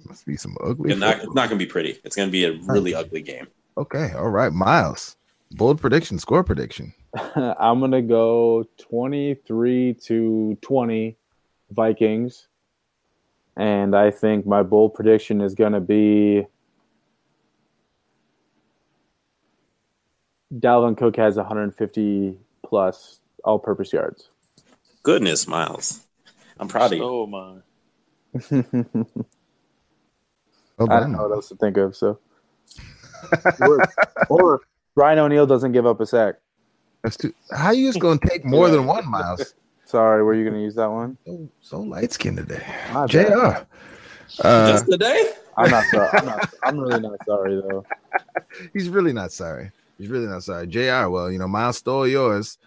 [0.08, 0.92] Must be some ugly.
[0.96, 2.00] Not, it's not going to be pretty.
[2.02, 3.46] It's going to be a really ugly game.
[3.76, 5.16] Okay, all right, Myles.
[5.50, 6.94] Bold prediction, score prediction.
[7.34, 11.16] I'm gonna go 23 to 20
[11.70, 12.48] Vikings.
[13.56, 16.46] And I think my bold prediction is gonna be
[20.52, 24.30] Dalvin Cook has 150 plus all purpose yards.
[25.02, 26.06] Goodness, Myles.
[26.58, 27.04] I'm proud of you.
[27.04, 27.56] Oh my.
[30.76, 32.18] Well I don't know what else to think of, so
[33.60, 33.78] or,
[34.28, 34.60] or
[34.94, 36.36] Ryan O'Neill doesn't give up a sack.
[37.02, 37.34] That's too.
[37.50, 39.54] How you just gonna take more than one, Myles?
[39.84, 41.18] Sorry, were you gonna use that one?
[41.26, 42.64] So, so light skinned today.
[42.92, 43.64] My Jr.
[44.42, 45.32] Uh, Just today?
[45.56, 46.08] I'm not sorry.
[46.14, 47.84] I'm, not, I'm really not sorry though.
[48.72, 49.70] he's really not sorry.
[49.98, 50.66] He's really not sorry.
[50.66, 51.08] Jr.
[51.08, 52.58] Well, you know, Myles stole yours.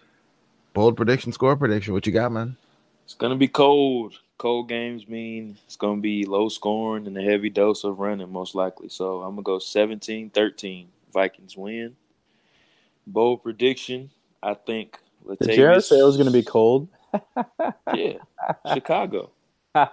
[0.72, 1.92] Bold prediction, score prediction.
[1.92, 2.56] What you got, man?
[3.04, 4.14] It's gonna be cold.
[4.38, 8.54] Cold games mean it's gonna be low scoring and a heavy dose of running, most
[8.54, 8.88] likely.
[8.88, 10.86] So I'm gonna go 17-13.
[11.12, 11.96] Vikings win.
[13.06, 14.10] Bold prediction.
[14.40, 14.98] I think
[15.40, 16.88] Did Jared say it was gonna be cold?
[17.94, 18.18] Yeah,
[18.72, 19.30] Chicago.
[19.74, 19.88] Man,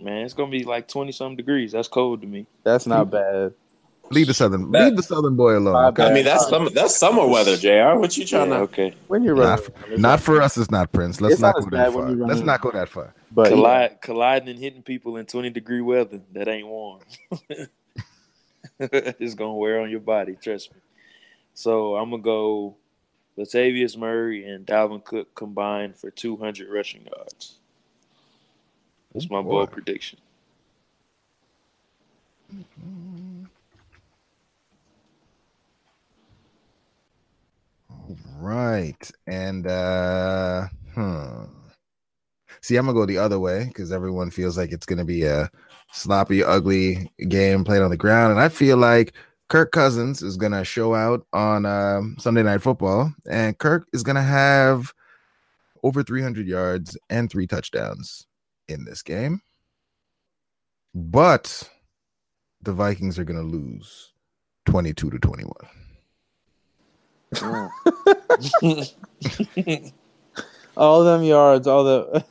[0.00, 1.72] it's gonna be like twenty some degrees.
[1.72, 2.46] That's cold to me.
[2.64, 3.52] That's not bad.
[4.10, 5.76] Leave the southern, That- leave the southern boy alone.
[5.86, 6.04] Okay?
[6.04, 7.98] I mean, that's some that's summer weather, Jr.
[7.98, 8.62] What you trying Yeah, to?
[8.64, 8.94] okay.
[9.08, 10.56] When you're Not, running, for, not for us.
[10.58, 11.20] It's not Prince.
[11.20, 12.10] Let's not not go that far.
[12.10, 13.14] Let's not go that far.
[13.32, 16.20] but yeah, colliding and hitting people in twenty degree weather.
[16.32, 17.00] That ain't warm.
[18.78, 20.36] it's gonna wear on your body.
[20.40, 20.80] Trust me.
[21.54, 22.76] So I'm gonna go.
[23.36, 27.54] Latavius Murray and Dalvin Cook combined for 200 rushing yards.
[29.12, 30.20] That's my bold prediction.
[32.54, 33.13] Mm-hmm.
[38.44, 39.10] Right.
[39.26, 41.44] And uh hmm.
[42.60, 45.48] See, I'm gonna go the other way because everyone feels like it's gonna be a
[45.92, 48.32] sloppy, ugly game played on the ground.
[48.32, 49.14] And I feel like
[49.48, 54.22] Kirk Cousins is gonna show out on um, Sunday night football, and Kirk is gonna
[54.22, 54.92] have
[55.82, 58.26] over 300 yards and three touchdowns
[58.68, 59.40] in this game.
[60.94, 61.70] But
[62.60, 64.12] the Vikings are gonna lose
[64.66, 65.50] 22 to 21.
[70.76, 72.24] all them yards, all the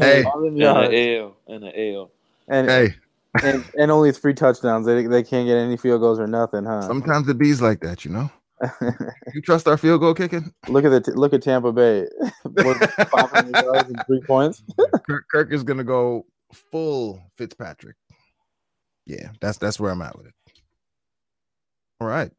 [0.00, 2.10] Hey, all them and an L and an L.
[2.48, 2.94] and, hey,
[3.42, 4.86] and and only three touchdowns.
[4.86, 6.82] They they can't get any field goals or nothing, huh?
[6.82, 8.30] sometimes the bees like that, you know.
[9.34, 10.52] You trust our field goal kicking?
[10.68, 12.06] look at the look at Tampa Bay,
[12.44, 14.62] What, 500 yards and three points.
[15.08, 17.96] Kirk, Kirk is gonna go full Fitzpatrick.
[19.06, 20.34] Yeah, that's that's where I'm at with it.
[22.00, 22.30] All right.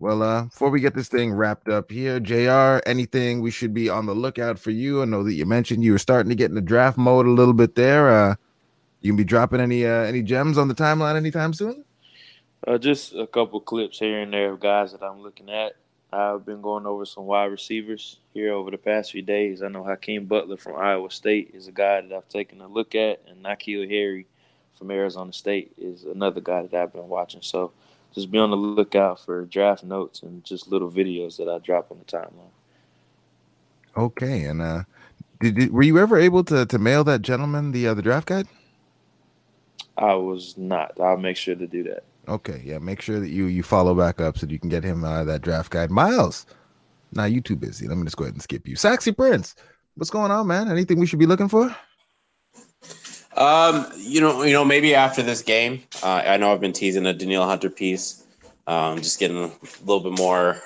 [0.00, 2.80] Well, uh, before we get this thing wrapped up here, Jr.
[2.88, 5.02] Anything we should be on the lookout for you?
[5.02, 7.30] I know that you mentioned you were starting to get in the draft mode a
[7.30, 8.08] little bit there.
[8.08, 8.36] Uh,
[9.02, 11.84] you can be dropping any uh, any gems on the timeline anytime soon?
[12.66, 15.76] Uh, just a couple clips here and there of guys that I'm looking at.
[16.10, 19.62] I've been going over some wide receivers here over the past few days.
[19.62, 22.94] I know Hakeem Butler from Iowa State is a guy that I've taken a look
[22.94, 24.26] at, and N'Keal Harry
[24.78, 27.42] from Arizona State is another guy that I've been watching.
[27.42, 27.72] So
[28.14, 31.90] just be on the lookout for draft notes and just little videos that I drop
[31.90, 32.50] on the timeline.
[33.96, 34.84] Okay, and uh,
[35.40, 38.28] did, did were you ever able to to mail that gentleman the uh, the draft
[38.28, 38.46] guide?
[39.96, 40.98] I was not.
[41.00, 42.04] I'll make sure to do that.
[42.28, 42.78] Okay, yeah.
[42.78, 45.24] Make sure that you you follow back up so that you can get him uh,
[45.24, 45.90] that draft guide.
[45.90, 46.46] Myles,
[47.12, 47.88] now you too busy.
[47.88, 48.76] Let me just go ahead and skip you.
[48.76, 49.56] Saxy Prince,
[49.96, 50.70] what's going on, man?
[50.70, 51.74] Anything we should be looking for?
[53.40, 57.06] Um, you know, you know, maybe after this game, uh, I know I've been teasing
[57.06, 58.22] a Danielle Hunter piece.
[58.66, 59.50] Um, just getting a
[59.84, 60.60] little bit more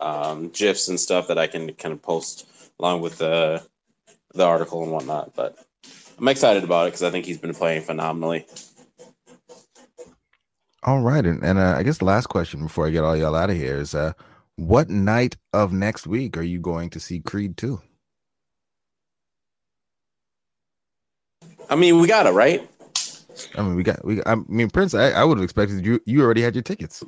[0.00, 2.46] um, gifs and stuff that I can kind of post
[2.78, 3.66] along with the
[4.34, 5.34] the article and whatnot.
[5.34, 5.58] But
[6.18, 8.46] I'm excited about it because I think he's been playing phenomenally.
[10.82, 13.34] All right, and, and uh, I guess the last question before I get all y'all
[13.34, 14.12] out of here is, uh,
[14.56, 17.80] what night of next week are you going to see Creed two?
[21.70, 22.68] I mean, we got it right.
[23.56, 24.20] I mean, we got we.
[24.26, 26.00] I mean, Prince, I, I would have expected you.
[26.04, 27.02] You already had your tickets.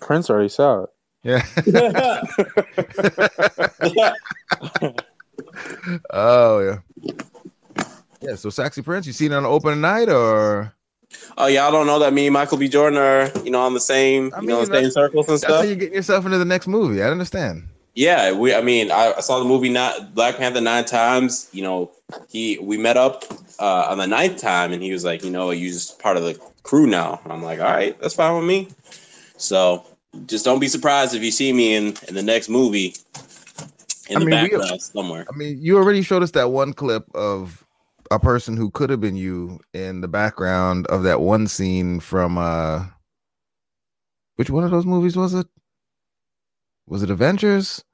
[0.00, 0.90] Prince already saw it.
[1.22, 1.44] Yeah.
[6.10, 6.78] oh yeah.
[8.20, 8.34] Yeah.
[8.36, 10.74] So, Saxy Prince, you seen it on an open night or?
[11.36, 12.68] Oh, y'all don't know that me and Michael B.
[12.68, 15.66] Jordan are, you know, on the same, I you know, mean, same circles and stuff.
[15.66, 17.02] you're getting yourself into the next movie.
[17.02, 17.68] I understand.
[17.94, 18.54] Yeah, we.
[18.54, 21.48] I mean, I, I saw the movie not Black Panther nine times.
[21.52, 21.90] You know,
[22.28, 23.24] he we met up
[23.58, 26.22] uh, on the ninth time, and he was like, you know, you're just part of
[26.22, 27.20] the crew now.
[27.24, 28.68] And I'm like, all right, that's fine with me.
[29.36, 29.84] So
[30.26, 32.94] just don't be surprised if you see me in in the next movie
[34.08, 35.26] in I the mean, we- somewhere.
[35.32, 37.64] I mean, you already showed us that one clip of
[38.10, 42.38] a person who could have been you in the background of that one scene from
[42.38, 42.84] uh
[44.36, 45.46] which one of those movies was it?
[46.86, 47.84] Was it Avengers?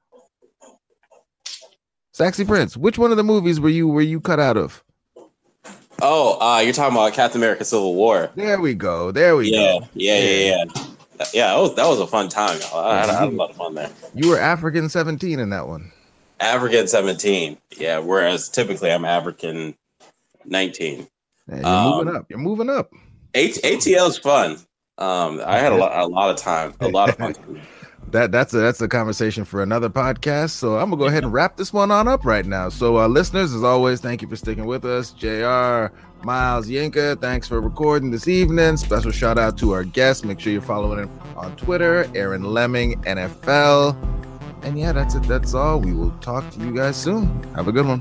[2.13, 2.77] Sexy Prince.
[2.77, 4.83] Which one of the movies were you were you cut out of?
[6.03, 8.31] Oh, uh, you're talking about Captain America: Civil War.
[8.35, 9.11] There we go.
[9.11, 9.89] There we Yeah, go.
[9.95, 10.83] yeah, yeah, yeah.
[11.33, 12.59] Yeah, that was that was a fun time.
[12.75, 13.91] I had, I had a lot of fun there.
[14.15, 15.91] You were African 17 in that one.
[16.41, 17.57] African 17.
[17.79, 19.75] Yeah, whereas typically I'm African
[20.45, 21.07] 19.
[21.49, 22.27] Yeah, you're Um, moving up.
[22.29, 22.91] You're moving up.
[23.35, 24.59] ATL is fun.
[24.99, 27.35] Um, I had a lot, a lot of time, a lot of fun.
[28.11, 30.51] that that's a that's a conversation for another podcast.
[30.51, 32.69] So I'm gonna go ahead and wrap this one on up right now.
[32.69, 35.13] So uh, listeners, as always, thank you for sticking with us.
[35.13, 35.95] Jr.
[36.23, 38.77] Myles Yinka, thanks for recording this evening.
[38.77, 40.25] Special shout out to our guests.
[40.25, 43.97] Make sure you're following him on Twitter, Aaron Leming NFL.
[44.63, 45.23] And yeah, that's it.
[45.25, 45.81] That's all.
[45.81, 47.45] We will talk to you guys soon.
[47.55, 48.01] Have a good one.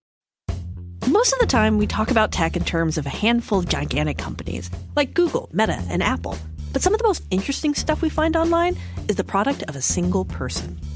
[1.07, 4.17] Most of the time, we talk about tech in terms of a handful of gigantic
[4.19, 6.37] companies like Google, Meta, and Apple.
[6.73, 8.77] But some of the most interesting stuff we find online
[9.07, 10.79] is the product of a single person.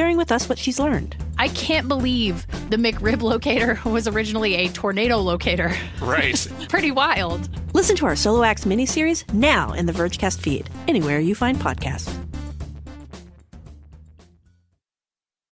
[0.00, 1.14] sharing with us what she's learned.
[1.38, 5.76] I can't believe the McRib locator was originally a tornado locator.
[6.00, 6.48] Right.
[6.70, 7.50] Pretty wild.
[7.74, 12.29] Listen to our Solo Acts miniseries now in the Vergecast feed, anywhere you find podcasts.